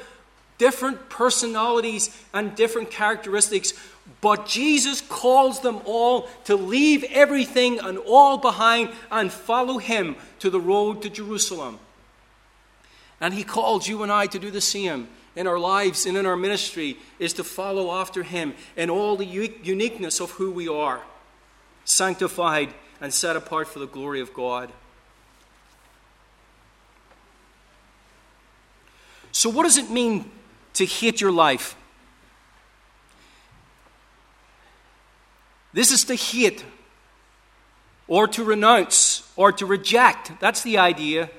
[0.58, 3.74] different personalities and different characteristics,
[4.22, 10.50] but Jesus calls them all to leave everything and all behind and follow him to
[10.50, 11.80] the road to Jerusalem.
[13.20, 16.26] And he calls you and I to do the same in our lives and in
[16.26, 21.02] our ministry is to follow after him in all the uniqueness of who we are,
[21.86, 24.72] sanctified and set apart for the glory of God.
[29.32, 30.30] So, what does it mean
[30.74, 31.76] to hate your life.
[35.74, 36.64] This is to hate
[38.08, 40.40] or to renounce or to reject.
[40.40, 41.30] That's the idea.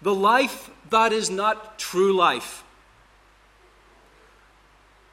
[0.00, 2.64] The life that is not true life,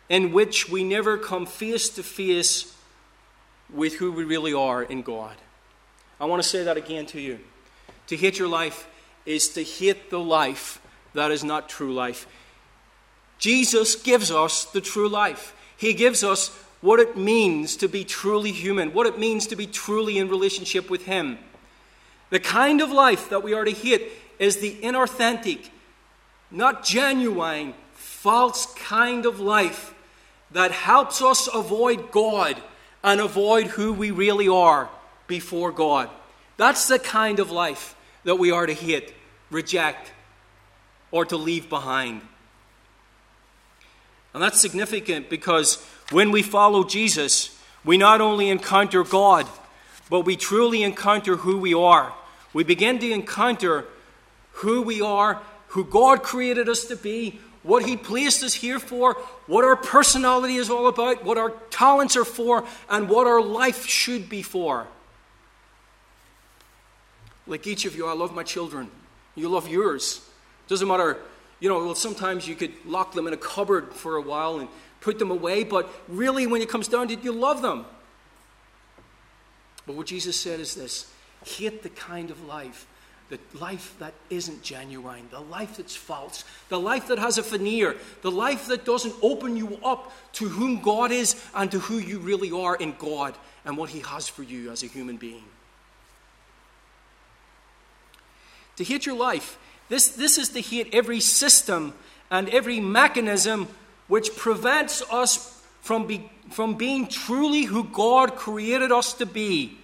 [0.08, 2.76] in which we never come face to face
[3.74, 5.36] with who we really are in God.
[6.20, 7.40] I want to say that again to you.
[8.08, 8.88] To hate your life
[9.26, 10.80] is to hate the life
[11.14, 12.28] that is not true life.
[13.38, 15.56] Jesus gives us the true life.
[15.78, 16.50] He gives us
[16.82, 20.90] what it means to be truly human, what it means to be truly in relationship
[20.90, 21.38] with Him.
[22.30, 25.70] The kind of life that we are to hate is the inauthentic,
[26.52, 29.94] not genuine, false kind of life
[30.52, 32.62] that helps us avoid God
[33.04, 34.90] and avoid who we really are
[35.28, 36.10] before God.
[36.58, 39.14] That's the kind of life that we are to hate,
[39.52, 40.12] reject,
[41.12, 42.22] or to leave behind.
[44.36, 49.48] And that's significant because when we follow Jesus, we not only encounter God,
[50.10, 52.14] but we truly encounter who we are.
[52.52, 53.86] We begin to encounter
[54.52, 59.14] who we are, who God created us to be, what He placed us here for,
[59.48, 63.88] what our personality is all about, what our talents are for, and what our life
[63.88, 64.86] should be for.
[67.48, 68.92] Like each of you, I love my children.
[69.34, 70.20] You love yours.
[70.68, 71.20] Doesn't matter
[71.60, 74.68] you know, well, sometimes you could lock them in a cupboard for a while and
[75.02, 77.86] put them away, but really, when it comes down to it, you love them.
[79.86, 81.12] But what Jesus said is this
[81.46, 82.88] hate the kind of life,
[83.30, 87.96] the life that isn't genuine, the life that's false, the life that has a veneer,
[88.22, 92.20] the life that doesn't open you up to whom God is and to who you
[92.20, 95.44] really are in God and what He has for you as a human being.
[98.78, 99.58] To hate your life.
[99.90, 101.94] This, this is to hate every system
[102.32, 103.68] and every mechanism
[104.08, 109.78] which prevents us from, be, from being truly who God created us to be.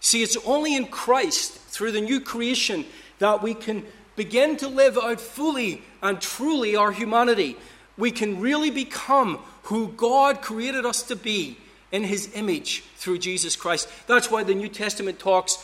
[0.00, 2.86] See, it's only in Christ, through the new creation,
[3.18, 3.84] that we can
[4.16, 7.56] begin to live out fully and truly our humanity.
[7.98, 11.58] We can really become who God created us to be
[11.92, 13.88] in His image through Jesus Christ.
[14.06, 15.58] That's why the New Testament talks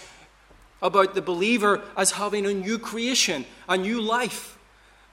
[0.83, 4.59] about the believer as having a new creation, a new life.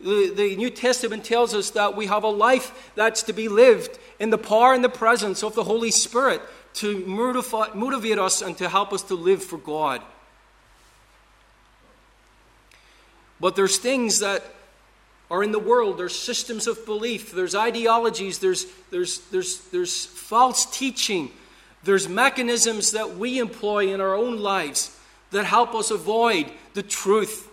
[0.01, 3.97] The, the, New Testament tells us that we have a life that's to be lived
[4.20, 6.41] in the power and the presence of the Holy Spirit
[6.76, 10.01] to motivate motivate us and to help us to live for God.
[13.39, 14.43] But there's things that
[15.32, 20.66] are in the world, there's systems of belief, there's ideologies, there's, there's, there's, there's false
[20.66, 21.32] teaching,
[21.84, 24.97] there's mechanisms that we employ in our own lives
[25.34, 27.50] that help us avoid the truth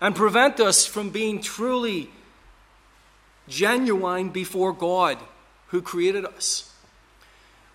[0.00, 2.10] and prevent us from being truly
[3.48, 5.18] genuine before God
[5.68, 6.72] who created us.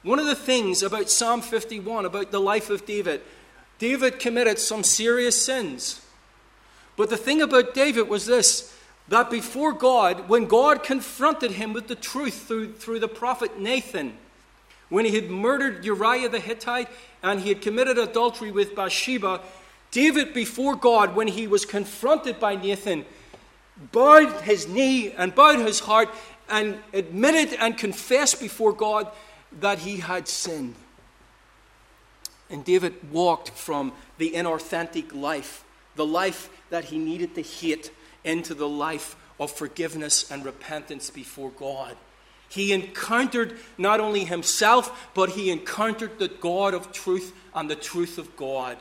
[0.03, 3.21] One of the things about Psalm 51, about the life of David,
[3.79, 6.01] David committed some serious sins.
[6.95, 8.71] But the thing about David was this
[9.07, 14.17] that before God, when God confronted him with the truth through, through the prophet Nathan,
[14.89, 16.89] when he had murdered Uriah the Hittite
[17.23, 19.41] and he had committed adultery with Bathsheba,
[19.91, 23.05] David, before God, when he was confronted by Nathan,
[23.91, 26.09] bowed his knee and bowed his heart
[26.49, 29.07] and admitted and confessed before God
[29.59, 30.75] that he had sinned.
[32.49, 35.63] And David walked from the inauthentic life,
[35.95, 37.91] the life that he needed to hate,
[38.23, 41.95] into the life of forgiveness and repentance before God.
[42.55, 48.17] He encountered not only himself, but he encountered the God of truth and the truth
[48.17, 48.77] of God.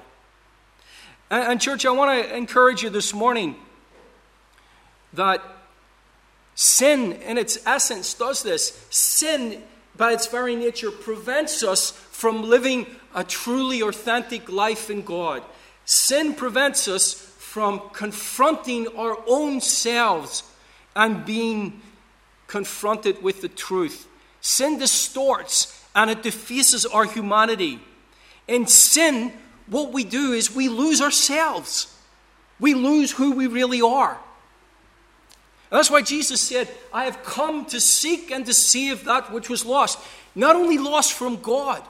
[1.28, 3.56] And, and church, I want to encourage you this morning
[5.12, 5.42] that
[6.54, 8.86] sin, in its essence, does this.
[8.90, 9.60] Sin
[9.96, 15.42] by its very nature, prevents us from living a truly authentic life in God.
[15.84, 20.44] Sin prevents us from confronting our own selves
[20.96, 21.80] and being
[22.54, 24.06] confronted with the truth.
[24.40, 27.80] Sin distorts and it defaces our humanity.
[28.46, 29.32] In sin,
[29.66, 31.92] what we do is we lose ourselves.
[32.60, 34.12] We lose who we really are.
[35.68, 39.48] And that's why Jesus said, I have come to seek and to save that which
[39.48, 39.98] was lost.
[40.36, 41.82] Not only lost from God,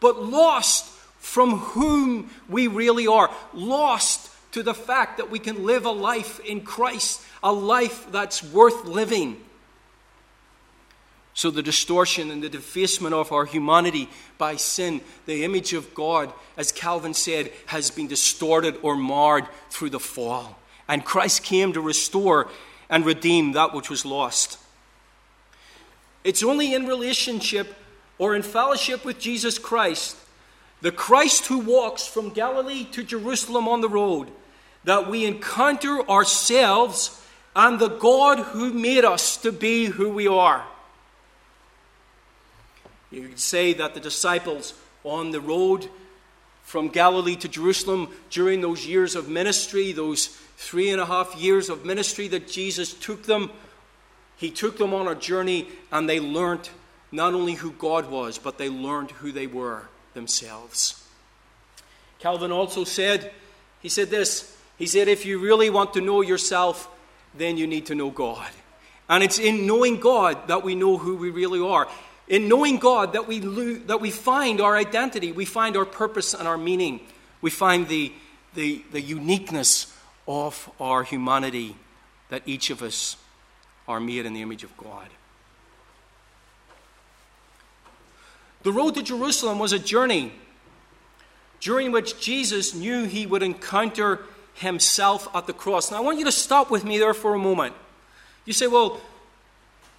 [0.00, 0.86] but lost
[1.18, 3.30] from whom we really are.
[3.52, 8.42] Lost to the fact that we can live a life in Christ, a life that's
[8.42, 9.36] worth living.
[11.34, 16.32] So, the distortion and the defacement of our humanity by sin, the image of God,
[16.58, 20.58] as Calvin said, has been distorted or marred through the fall.
[20.88, 22.50] And Christ came to restore
[22.90, 24.58] and redeem that which was lost.
[26.22, 27.74] It's only in relationship
[28.18, 30.16] or in fellowship with Jesus Christ,
[30.82, 34.30] the Christ who walks from Galilee to Jerusalem on the road,
[34.84, 37.20] that we encounter ourselves
[37.56, 40.66] and the God who made us to be who we are.
[43.12, 45.88] You could say that the disciples on the road
[46.62, 51.68] from Galilee to Jerusalem during those years of ministry, those three and a half years
[51.68, 53.50] of ministry that Jesus took them,
[54.36, 56.70] he took them on a journey and they learned
[57.10, 59.82] not only who God was, but they learned who they were
[60.14, 61.06] themselves.
[62.18, 63.30] Calvin also said,
[63.80, 66.88] he said this, he said, if you really want to know yourself,
[67.34, 68.50] then you need to know God.
[69.08, 71.88] And it's in knowing God that we know who we really are.
[72.28, 76.34] In knowing God that we, lo- that we find our identity, we find our purpose
[76.34, 77.00] and our meaning.
[77.40, 78.12] We find the,
[78.54, 79.94] the, the uniqueness
[80.26, 81.76] of our humanity
[82.28, 83.16] that each of us
[83.88, 85.08] are made in the image of God.
[88.62, 90.32] The road to Jerusalem was a journey
[91.60, 94.20] during which Jesus knew he would encounter
[94.54, 95.90] himself at the cross.
[95.90, 97.74] Now, I want you to stop with me there for a moment.
[98.44, 99.00] You say, well,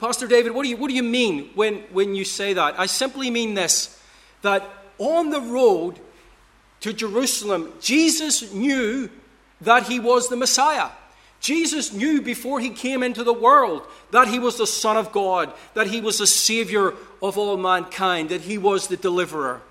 [0.03, 2.77] Pastor David, what do you, what do you mean when, when you say that?
[2.77, 3.97] I simply mean this
[4.41, 4.61] that
[4.97, 5.97] on the road
[6.81, 9.09] to Jerusalem, Jesus knew
[9.61, 10.89] that he was the Messiah.
[11.39, 15.53] Jesus knew before he came into the world that he was the Son of God,
[15.73, 19.61] that he was the Savior of all mankind, that he was the deliverer.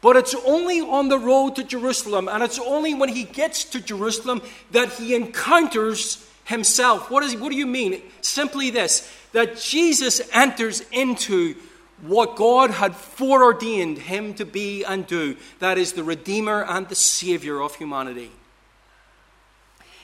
[0.00, 3.80] But it's only on the road to Jerusalem, and it's only when he gets to
[3.80, 7.10] Jerusalem that he encounters himself.
[7.10, 8.02] What, is, what do you mean?
[8.20, 11.56] Simply this that Jesus enters into
[12.02, 16.94] what God had foreordained him to be and do that is, the Redeemer and the
[16.94, 18.30] Savior of humanity.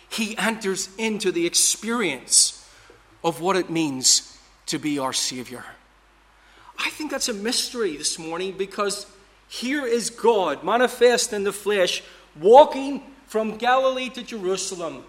[0.08, 2.68] He enters into the experience
[3.22, 4.36] of what it means
[4.66, 5.64] to be our Savior.
[6.78, 9.06] I think that's a mystery this morning because
[9.48, 12.02] here is God manifest in the flesh,
[12.40, 15.04] walking from Galilee to Jerusalem.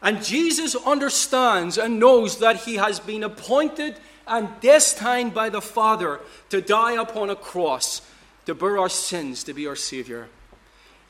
[0.00, 3.96] And Jesus understands and knows that he has been appointed
[4.26, 6.20] and destined by the Father
[6.50, 8.02] to die upon a cross,
[8.46, 10.28] to bear our sins, to be our Savior.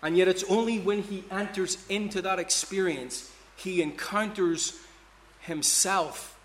[0.03, 4.79] And yet, it's only when he enters into that experience he encounters
[5.41, 6.39] himself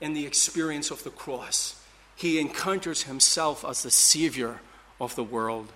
[0.00, 1.80] in the experience of the cross.
[2.14, 4.60] He encounters himself as the Savior
[5.00, 5.72] of the world.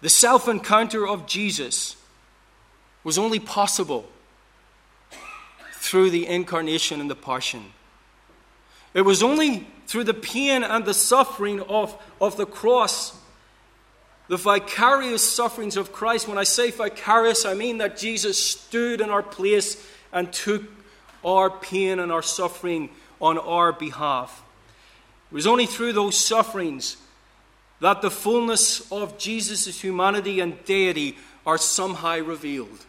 [0.00, 1.96] The self encounter of Jesus
[3.04, 4.08] was only possible
[5.74, 7.72] through the incarnation and the passion.
[8.92, 13.16] It was only through the pain and the suffering of, of the cross,
[14.28, 16.28] the vicarious sufferings of Christ.
[16.28, 20.62] When I say vicarious, I mean that Jesus stood in our place and took
[21.24, 22.90] our pain and our suffering
[23.20, 24.42] on our behalf.
[25.30, 26.96] It was only through those sufferings
[27.80, 31.16] that the fullness of Jesus' humanity and deity
[31.46, 32.86] are somehow revealed.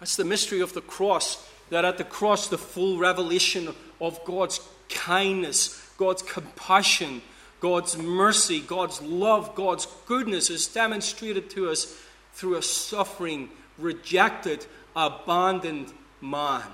[0.00, 4.60] That's the mystery of the cross, that at the cross, the full revelation of God's
[4.88, 7.22] kindness, God's compassion,
[7.60, 11.96] God's mercy, God's love, God's goodness is demonstrated to us
[12.32, 13.48] through a suffering,
[13.78, 14.66] rejected,
[14.96, 16.64] abandoned man,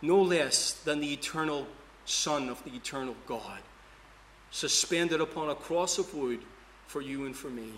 [0.00, 1.66] no less than the eternal
[2.06, 3.60] Son of the eternal God,
[4.50, 6.40] suspended upon a cross of wood
[6.86, 7.70] for you and for me.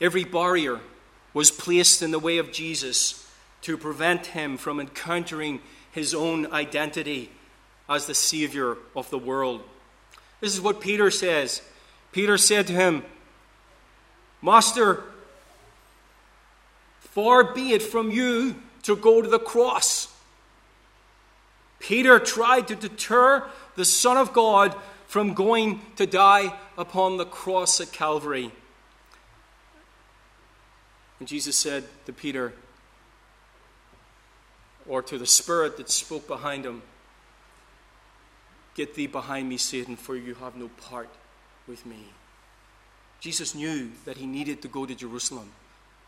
[0.00, 0.80] Every barrier
[1.32, 3.30] was placed in the way of Jesus
[3.62, 5.60] to prevent him from encountering
[5.92, 7.30] his own identity
[7.88, 9.62] as the Savior of the world.
[10.40, 11.62] This is what Peter says.
[12.10, 13.04] Peter said to him,
[14.42, 15.04] Master,
[16.98, 20.08] far be it from you to go to the cross.
[21.78, 24.74] Peter tried to deter the Son of God
[25.06, 28.50] from going to die upon the cross at Calvary.
[31.18, 32.54] And Jesus said to Peter,
[34.88, 36.82] or to the Spirit that spoke behind him,
[38.74, 41.10] Get thee behind me, Satan, for you have no part
[41.68, 42.06] with me.
[43.20, 45.52] Jesus knew that he needed to go to Jerusalem.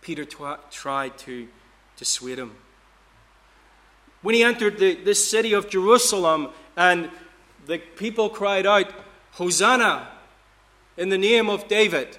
[0.00, 0.36] Peter t-
[0.70, 1.46] tried to
[1.96, 2.52] dissuade him.
[4.24, 6.48] When he entered the, this city of Jerusalem
[6.78, 7.10] and
[7.66, 8.90] the people cried out,
[9.32, 10.08] Hosanna
[10.96, 12.16] in the name of David,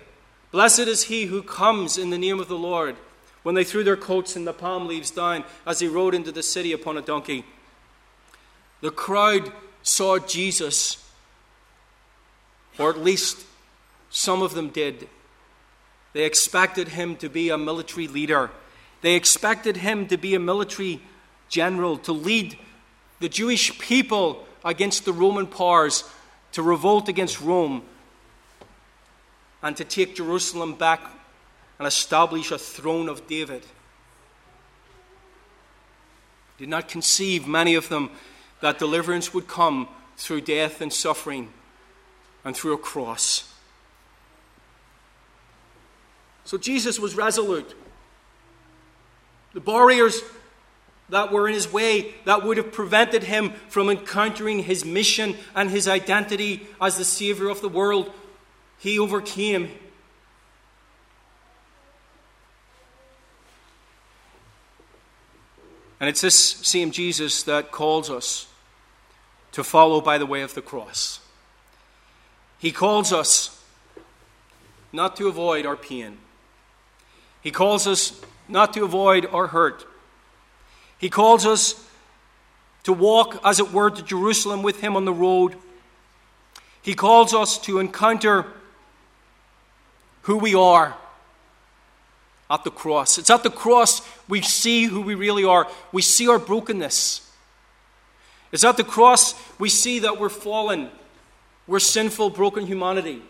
[0.51, 2.95] Blessed is he who comes in the name of the Lord.
[3.41, 6.43] When they threw their coats and the palm leaves down as he rode into the
[6.43, 7.43] city upon a donkey,
[8.81, 9.51] the crowd
[9.81, 11.09] saw Jesus,
[12.77, 13.47] or at least
[14.11, 15.09] some of them did.
[16.13, 18.51] They expected him to be a military leader.
[19.01, 21.01] They expected him to be a military
[21.49, 22.57] general, to lead
[23.19, 26.03] the Jewish people against the Roman powers,
[26.53, 27.83] to revolt against Rome,
[29.61, 31.01] and to take Jerusalem back
[31.79, 33.63] and establish a throne of David.
[36.57, 38.11] Did not conceive, many of them,
[38.61, 41.51] that deliverance would come through death and suffering
[42.45, 43.51] and through a cross.
[46.45, 47.75] So Jesus was resolute.
[49.53, 50.21] The barriers
[51.09, 55.69] that were in his way that would have prevented him from encountering his mission and
[55.69, 58.11] his identity as the Savior of the world
[58.79, 59.69] he overcame.
[65.99, 68.47] And it's this same Jesus that calls us
[69.53, 71.19] to follow by the way of the cross.
[72.57, 73.63] He calls us
[74.91, 76.17] not to avoid our pain.
[77.41, 79.85] He calls us not to avoid our hurt.
[80.97, 81.83] He calls us
[82.83, 85.55] to walk, as it were, to Jerusalem with Him on the road.
[86.81, 88.45] He calls us to encounter
[90.23, 90.95] who we are
[92.49, 93.17] at the cross.
[93.17, 95.67] It's at the cross we see who we really are.
[95.91, 97.21] We see our brokenness.
[98.51, 100.89] It's at the cross we see that we're fallen,
[101.67, 103.21] we're sinful, broken humanity.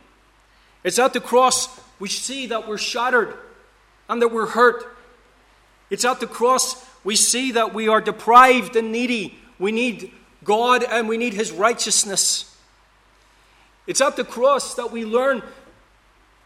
[0.83, 3.33] It's at the cross we see that we're shattered
[4.07, 4.95] and that we're hurt.
[5.89, 9.37] It's at the cross we see that we are deprived and needy.
[9.59, 10.11] We need
[10.43, 12.57] God and we need His righteousness.
[13.87, 15.43] It's at the cross that we learn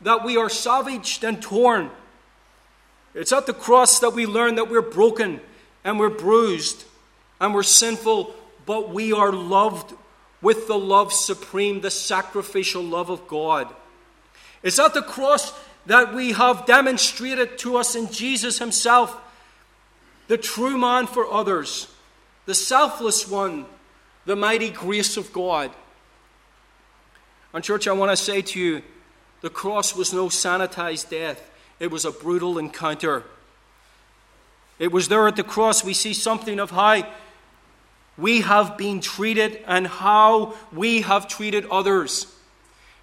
[0.02, 1.90] that we are savaged and torn.
[3.16, 5.40] It's at the cross that we learn that we're broken
[5.84, 6.84] and we're bruised
[7.40, 8.36] and we're sinful,
[8.66, 9.96] but we are loved
[10.42, 13.74] with the love supreme, the sacrificial love of God.
[14.62, 15.54] It's at the cross
[15.86, 19.18] that we have demonstrated to us in Jesus Himself
[20.30, 21.88] the true man for others,
[22.46, 23.66] the selfless one,
[24.26, 25.72] the mighty grace of God.
[27.52, 28.84] And, church, I want to say to you
[29.42, 31.50] the cross was no sanitized death,
[31.80, 33.24] it was a brutal encounter.
[34.78, 37.12] It was there at the cross we see something of how
[38.16, 42.28] we have been treated and how we have treated others.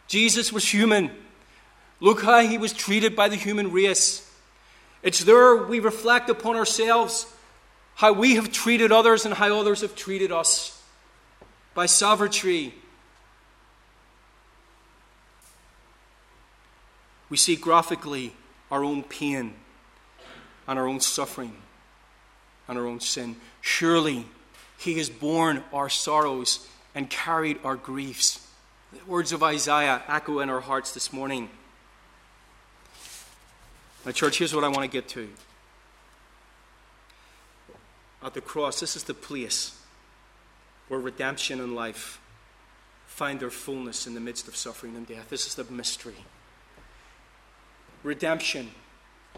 [0.07, 1.11] Jesus was human.
[1.99, 4.26] Look how he was treated by the human race.
[5.07, 7.33] It's there we reflect upon ourselves
[7.95, 10.83] how we have treated others and how others have treated us
[11.75, 12.75] by sovereignty.
[17.31, 18.33] We see graphically
[18.69, 19.55] our own pain
[20.67, 21.55] and our own suffering
[22.67, 23.37] and our own sin.
[23.61, 24.27] Surely
[24.77, 28.45] he has borne our sorrows and carried our griefs.
[28.93, 31.49] The words of Isaiah echo in our hearts this morning.
[34.07, 35.29] Now, church, here's what I want to get to.
[38.23, 39.77] At the cross, this is the place
[40.87, 42.21] where redemption and life
[43.09, 45.29] find their fullness in the midst of suffering and death.
[45.29, 46.25] This is the mystery.
[48.05, 48.71] Redemption.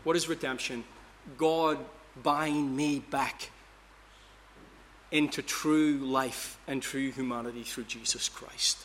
[0.04, 0.84] What is redemption?
[1.38, 1.78] God
[2.22, 3.50] buying me back
[5.10, 8.76] into true life and true humanity through Jesus Christ.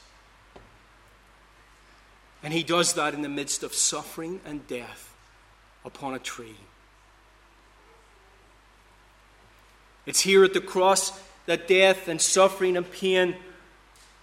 [2.42, 5.13] And he does that in the midst of suffering and death
[5.86, 6.56] upon a tree.
[10.06, 13.36] It's here at the cross that death and suffering and pain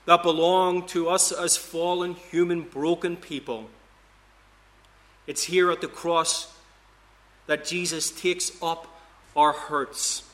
[0.07, 3.69] that belong to us as fallen, human, broken people.
[5.27, 6.53] It's here at the cross
[7.47, 9.01] that Jesus takes up
[9.37, 10.25] our hurts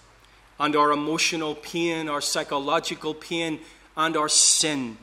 [0.59, 3.61] and our emotional pain, our psychological pain,
[3.97, 4.97] and our sin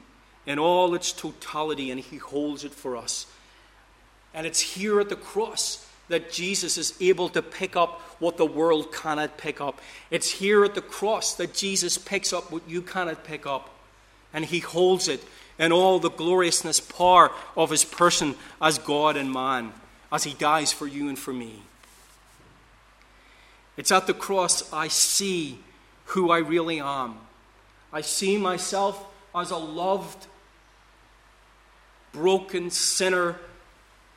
[0.45, 3.27] in all its totality, and He holds it for us.
[4.33, 8.45] And it's here at the cross that Jesus is able to pick up what the
[8.45, 9.81] world cannot pick up.
[10.11, 13.69] It's here at the cross that Jesus picks up what you cannot pick up.
[14.33, 15.23] And He holds it
[15.57, 19.73] in all the gloriousness, power of His person as God and man,
[20.11, 21.61] as He dies for you and for me.
[23.77, 25.59] It's at the cross I see
[26.05, 27.17] who I really am.
[27.91, 29.03] I see myself
[29.35, 30.27] as a loved,
[32.11, 33.37] broken sinner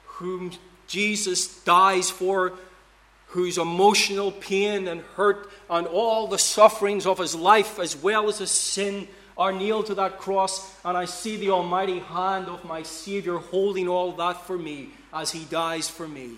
[0.04, 0.52] whom
[0.86, 2.52] Jesus dies for,
[3.28, 8.38] whose emotional pain and hurt and all the sufferings of his life, as well as
[8.38, 10.74] his sin, are nailed to that cross.
[10.84, 15.32] And I see the almighty hand of my Savior holding all that for me as
[15.32, 16.36] he dies for me.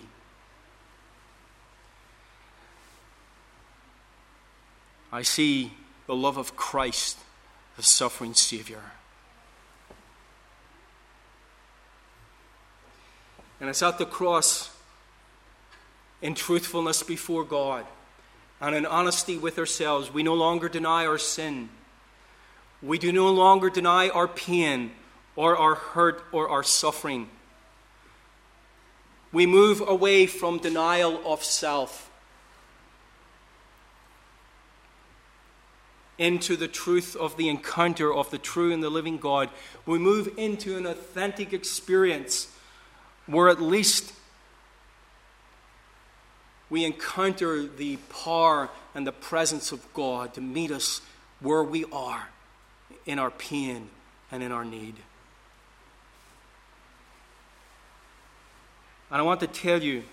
[5.11, 5.73] I see
[6.05, 7.17] the love of Christ,
[7.77, 8.81] the suffering Savior.
[13.59, 14.75] And it's at the cross,
[16.21, 17.85] in truthfulness before God
[18.61, 21.69] and in honesty with ourselves, we no longer deny our sin.
[22.81, 24.91] We do no longer deny our pain
[25.35, 27.29] or our hurt or our suffering.
[29.31, 32.09] We move away from denial of self
[36.17, 39.49] into the truth of the encounter of the true and the living God.
[39.85, 42.53] We move into an authentic experience
[43.29, 44.11] where at least
[46.69, 51.01] we encounter the power and the presence of God to meet us
[51.39, 52.29] where we are
[53.05, 53.89] in our pain
[54.31, 54.95] and in our need.
[59.11, 60.03] And I want to tell you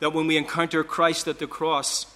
[0.00, 2.06] that when we encounter Christ at the cross,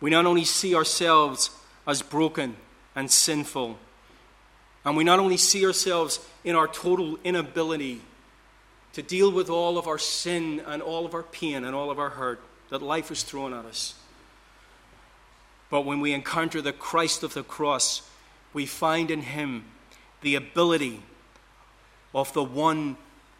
[0.00, 1.50] we not only see ourselves
[1.86, 2.56] as broken
[2.94, 3.78] and sinful,
[4.84, 8.00] and we not only see ourselves in our total inability
[8.92, 11.98] to deal with all of our sin and all of our pain and all of
[11.98, 13.94] our hurt that life has thrown at us.
[15.70, 18.02] But when we encounter the Christ of the cross,
[18.52, 19.64] we find in him
[20.22, 21.02] the ability
[22.14, 22.96] of the one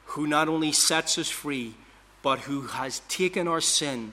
[0.07, 1.75] who not only sets us free,
[2.23, 4.13] but who has taken our sin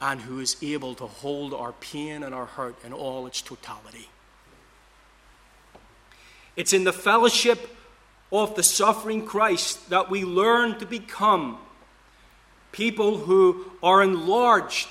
[0.00, 4.08] and who is able to hold our pain and our hurt in all its totality.
[6.56, 7.76] It's in the fellowship
[8.32, 11.58] of the suffering Christ that we learn to become
[12.72, 14.88] people who are enlarged,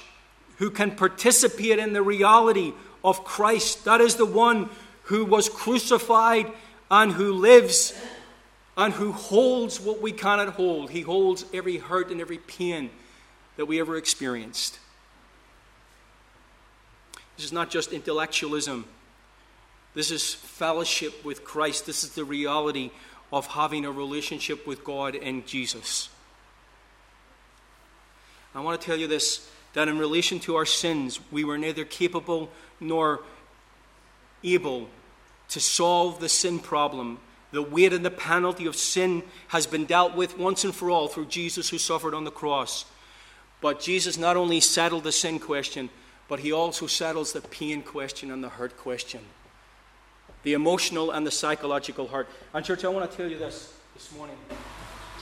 [0.57, 3.85] who can participate in the reality of Christ.
[3.85, 4.69] That is the one
[5.03, 6.51] who was crucified
[6.91, 7.93] and who lives
[8.75, 10.89] and who holds what we cannot hold.
[10.91, 12.89] He holds every hurt and every pain
[13.57, 14.79] that we ever experienced.
[17.35, 18.85] This is not just intellectualism.
[19.93, 21.85] This is fellowship with Christ.
[21.85, 22.91] This is the reality
[23.31, 26.09] of having a relationship with God and Jesus.
[28.53, 31.85] I want to tell you this that in relation to our sins, we were neither
[31.85, 33.21] capable nor
[34.43, 34.89] able
[35.49, 37.19] to solve the sin problem.
[37.51, 41.07] The weight and the penalty of sin has been dealt with once and for all
[41.07, 42.85] through Jesus who suffered on the cross.
[43.61, 45.89] But Jesus not only settled the sin question,
[46.27, 49.21] but he also settles the pain question and the hurt question
[50.43, 52.27] the emotional and the psychological hurt.
[52.53, 54.37] And, church, I want to tell you this this morning.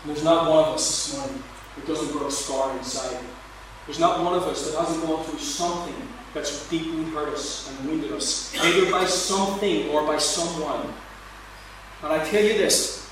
[0.06, 1.44] There's not one of us this morning
[1.76, 3.20] that doesn't grow a scar inside.
[3.86, 5.96] There's not one of us that hasn't gone through something
[6.34, 10.94] that's deeply hurt us and wounded us, either by something or by someone.
[12.04, 13.10] And I tell you this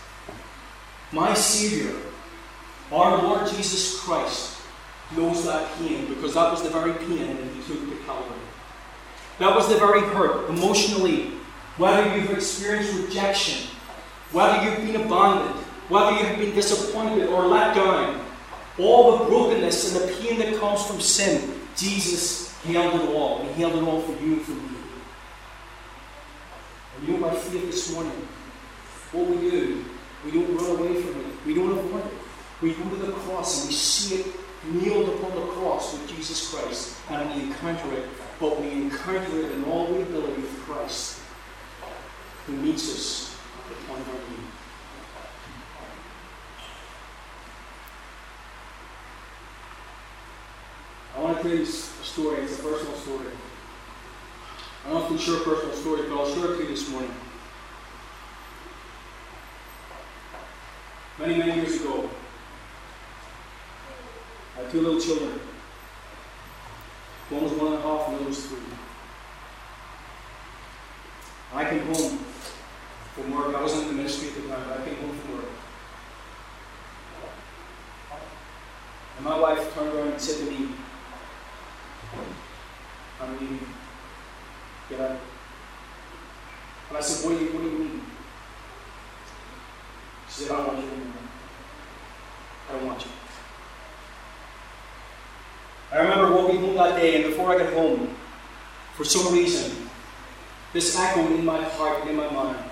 [1.11, 1.95] my Savior,
[2.91, 4.61] our Lord Jesus Christ,
[5.15, 8.37] knows that pain because that was the very pain that He took to Calvary.
[9.39, 11.31] That was the very hurt, emotionally,
[11.77, 13.67] whether you've experienced rejection,
[14.31, 15.55] whether you've been abandoned,
[15.89, 18.21] whether you've been disappointed or let down,
[18.79, 23.43] all the brokenness and the pain that comes from sin, Jesus healed it all.
[23.43, 24.77] He healed it all for you and for me.
[26.97, 28.27] And you know, by faith this morning,
[29.11, 29.85] what we do,
[30.23, 31.45] we don't run away from it.
[31.45, 32.11] We don't avoid it.
[32.61, 34.27] We go to the cross and we see it
[34.71, 38.05] nailed upon the cross with Jesus Christ, and we encounter it,
[38.39, 41.14] but we encounter it in all the ability of Christ,
[42.45, 43.37] who meets us
[43.71, 44.45] upon our need.
[51.15, 52.41] I want to tell you a story.
[52.41, 53.27] It's a personal story.
[54.85, 57.11] I don't often share a personal stories, but I'll share it to you this morning.
[61.17, 62.09] Many, many years ago,
[64.55, 65.39] I had two little children.
[67.29, 68.59] One was one and a half, and the other was three.
[71.53, 72.19] I came home
[73.15, 73.55] from work.
[73.55, 75.45] I wasn't in the ministry at the time, but I came home from work.
[79.15, 80.69] And my wife turned around and said to me,
[83.21, 83.67] I'm leaving.
[84.89, 85.17] Get out.
[86.89, 88.01] And I said, what do you, what do you mean?
[90.29, 91.13] She said, I don't want you anymore.
[92.69, 93.11] I don't want you.
[95.91, 98.15] I remember walking home that day, and before I got home,
[98.93, 99.89] for some reason,
[100.73, 102.69] this echoed in my heart and in my mind.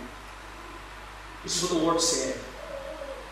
[1.43, 2.35] This is what the Lord said.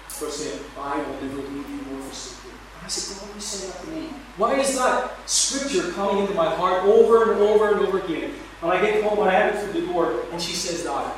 [0.07, 2.51] First said, I will never leave you nor forsake you.
[2.51, 4.09] And I said, God, you saying that to me?
[4.37, 8.33] Why is that scripture coming into my heart over and over and over again?
[8.59, 11.15] When I get home, when I have it through the door, and she says that.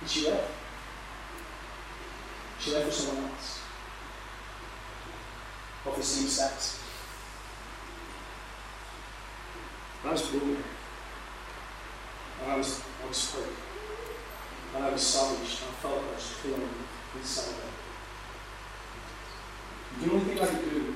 [0.00, 0.50] And she left.
[2.60, 3.53] She left for someone else
[5.86, 6.80] of the same sex.
[10.04, 10.62] I was broken.
[12.46, 13.48] I was, I was hurt.
[14.74, 15.40] And I was savage.
[15.40, 16.68] I felt I was feeling
[17.16, 17.70] inside of me.
[20.04, 20.94] The only thing I could do,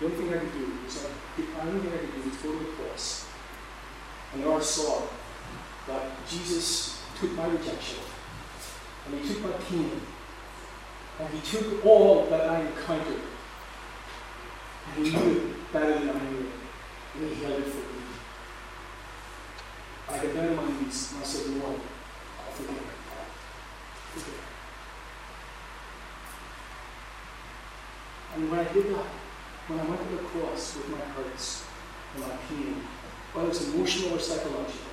[0.00, 1.08] the only thing I could do was I,
[1.40, 3.28] the only thing I could do was go to the cross.
[4.32, 5.02] And there I saw
[5.86, 8.00] that Jesus took my rejection.
[9.06, 10.00] And he took my pain.
[11.20, 13.20] And he took all that I encountered.
[14.96, 16.52] And he knew it better than I knew it.
[17.14, 18.04] And he held it for me.
[20.08, 21.80] I got down on my knees and I said, Lord,
[22.52, 22.78] forgive me.
[24.12, 24.34] Forgive me.
[28.34, 29.06] And when I did that,
[29.68, 31.64] when I went to the cross with my hurts
[32.14, 32.82] and my pain,
[33.32, 34.90] whether it's emotional or psychological,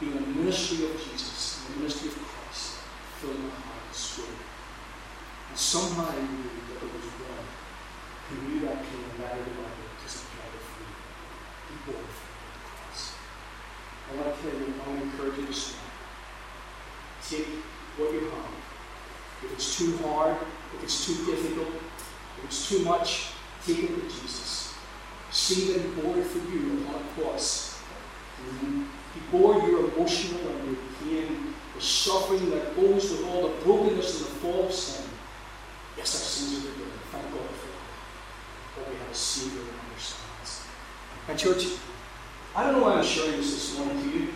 [0.00, 2.78] being a ministry of Jesus, the ministry of Christ,
[3.20, 4.51] filled my heart with
[5.62, 7.46] Somehow I knew that there was one
[8.28, 10.90] who knew that pain and that everybody supply it for me.
[11.70, 13.14] He bore it on the cross.
[14.10, 15.94] I want to tell you, I want to encourage you this morning.
[17.30, 17.46] Take
[17.96, 18.52] what you have.
[19.44, 20.36] If it's too hard,
[20.74, 21.74] if it's too difficult,
[22.38, 23.28] if it's too much,
[23.64, 24.74] take it to Jesus.
[25.30, 27.80] See that He bore it for you on the cross.
[28.60, 34.18] He bore your emotional and your pain, the suffering that goes with all the brokenness
[34.18, 35.06] and the fall of sin.
[35.96, 36.92] Yes, our sins are forgiven.
[37.10, 37.82] Thank God for that.
[38.76, 40.66] But we have a Savior who understands.
[41.28, 41.78] And, church,
[42.54, 44.28] I don't know why I'm sharing this this morning to you,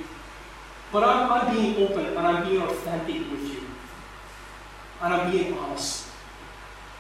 [0.92, 3.66] but I'm, I'm being open and I'm being authentic with you.
[5.02, 6.08] And I'm being honest.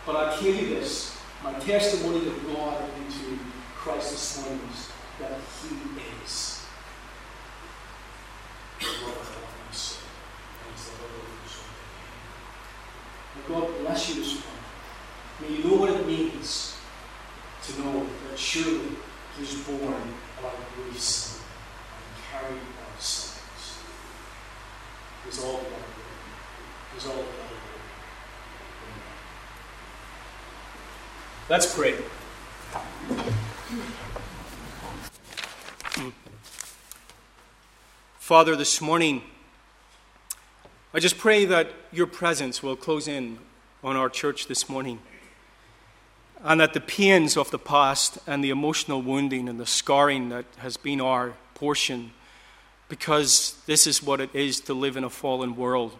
[0.04, 3.38] But I tell you this my testimony of God into
[3.76, 4.90] Christ this morning is
[5.20, 5.32] that
[5.62, 5.68] He
[6.24, 6.66] is
[8.80, 9.26] the lover of
[9.66, 10.02] my soul.
[10.64, 11.48] And He's the lover of your
[13.60, 13.75] soul.
[13.86, 14.52] Bless you this morning.
[15.40, 16.76] May you know what it means
[17.62, 18.80] to know that surely
[19.36, 19.94] He was borne
[20.42, 21.40] our griefs
[21.94, 23.78] and carried our sins.
[25.24, 25.84] He's all the other
[26.94, 27.28] He's all the other
[31.48, 31.94] Let's pray.
[38.18, 39.22] Father, this morning,
[40.92, 43.38] I just pray that your presence will close in
[43.86, 44.98] on our church this morning,
[46.42, 50.44] and that the pains of the past and the emotional wounding and the scarring that
[50.56, 52.10] has been our portion,
[52.88, 55.96] because this is what it is to live in a fallen world,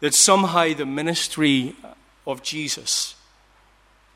[0.00, 1.74] that somehow the ministry
[2.26, 3.14] of Jesus,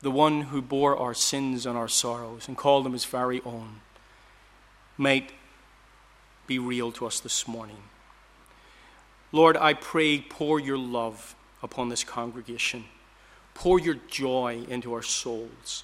[0.03, 3.81] the one who bore our sins and our sorrows and called them his very own,
[4.99, 5.31] might
[6.45, 7.81] be real to us this morning.
[9.31, 11.35] Lord, I pray, pour your love
[11.65, 12.85] upon this congregation.
[13.53, 15.83] Pour your joy into our souls.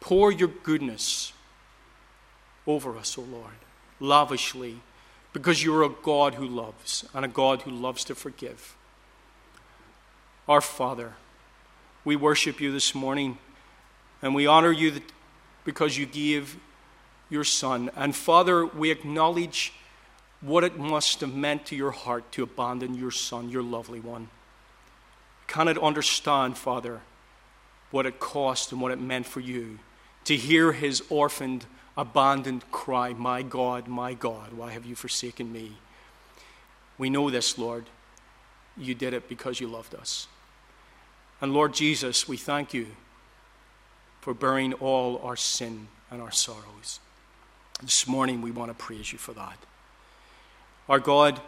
[0.00, 1.32] Pour your goodness
[2.66, 3.58] over us, O Lord,
[3.98, 4.80] lavishly,
[5.32, 8.76] because you're a God who loves and a God who loves to forgive.
[10.48, 11.14] Our Father,
[12.04, 13.38] we worship you this morning
[14.22, 15.00] and we honor you
[15.64, 16.56] because you gave
[17.28, 17.90] your Son.
[17.94, 19.72] And Father, we acknowledge
[20.40, 24.28] what it must have meant to your heart to abandon your son, your lovely one.
[25.50, 27.00] Cannot understand, Father,
[27.90, 29.80] what it cost and what it meant for you
[30.24, 35.72] to hear his orphaned, abandoned cry, My God, my God, why have you forsaken me?
[36.98, 37.86] We know this, Lord.
[38.76, 40.28] You did it because you loved us.
[41.40, 42.86] And Lord Jesus, we thank you
[44.20, 47.00] for bearing all our sin and our sorrows.
[47.82, 49.58] This morning, we want to praise you for that.
[50.88, 51.40] Our God,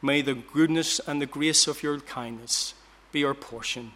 [0.00, 2.74] may the goodness and the grace of your kindness
[3.12, 3.92] be our portion,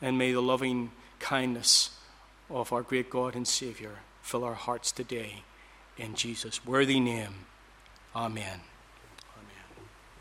[0.00, 1.90] and may the loving kindness
[2.50, 5.42] of our great God and Savior fill our hearts today.
[5.96, 7.46] In Jesus' worthy name,
[8.14, 8.60] amen.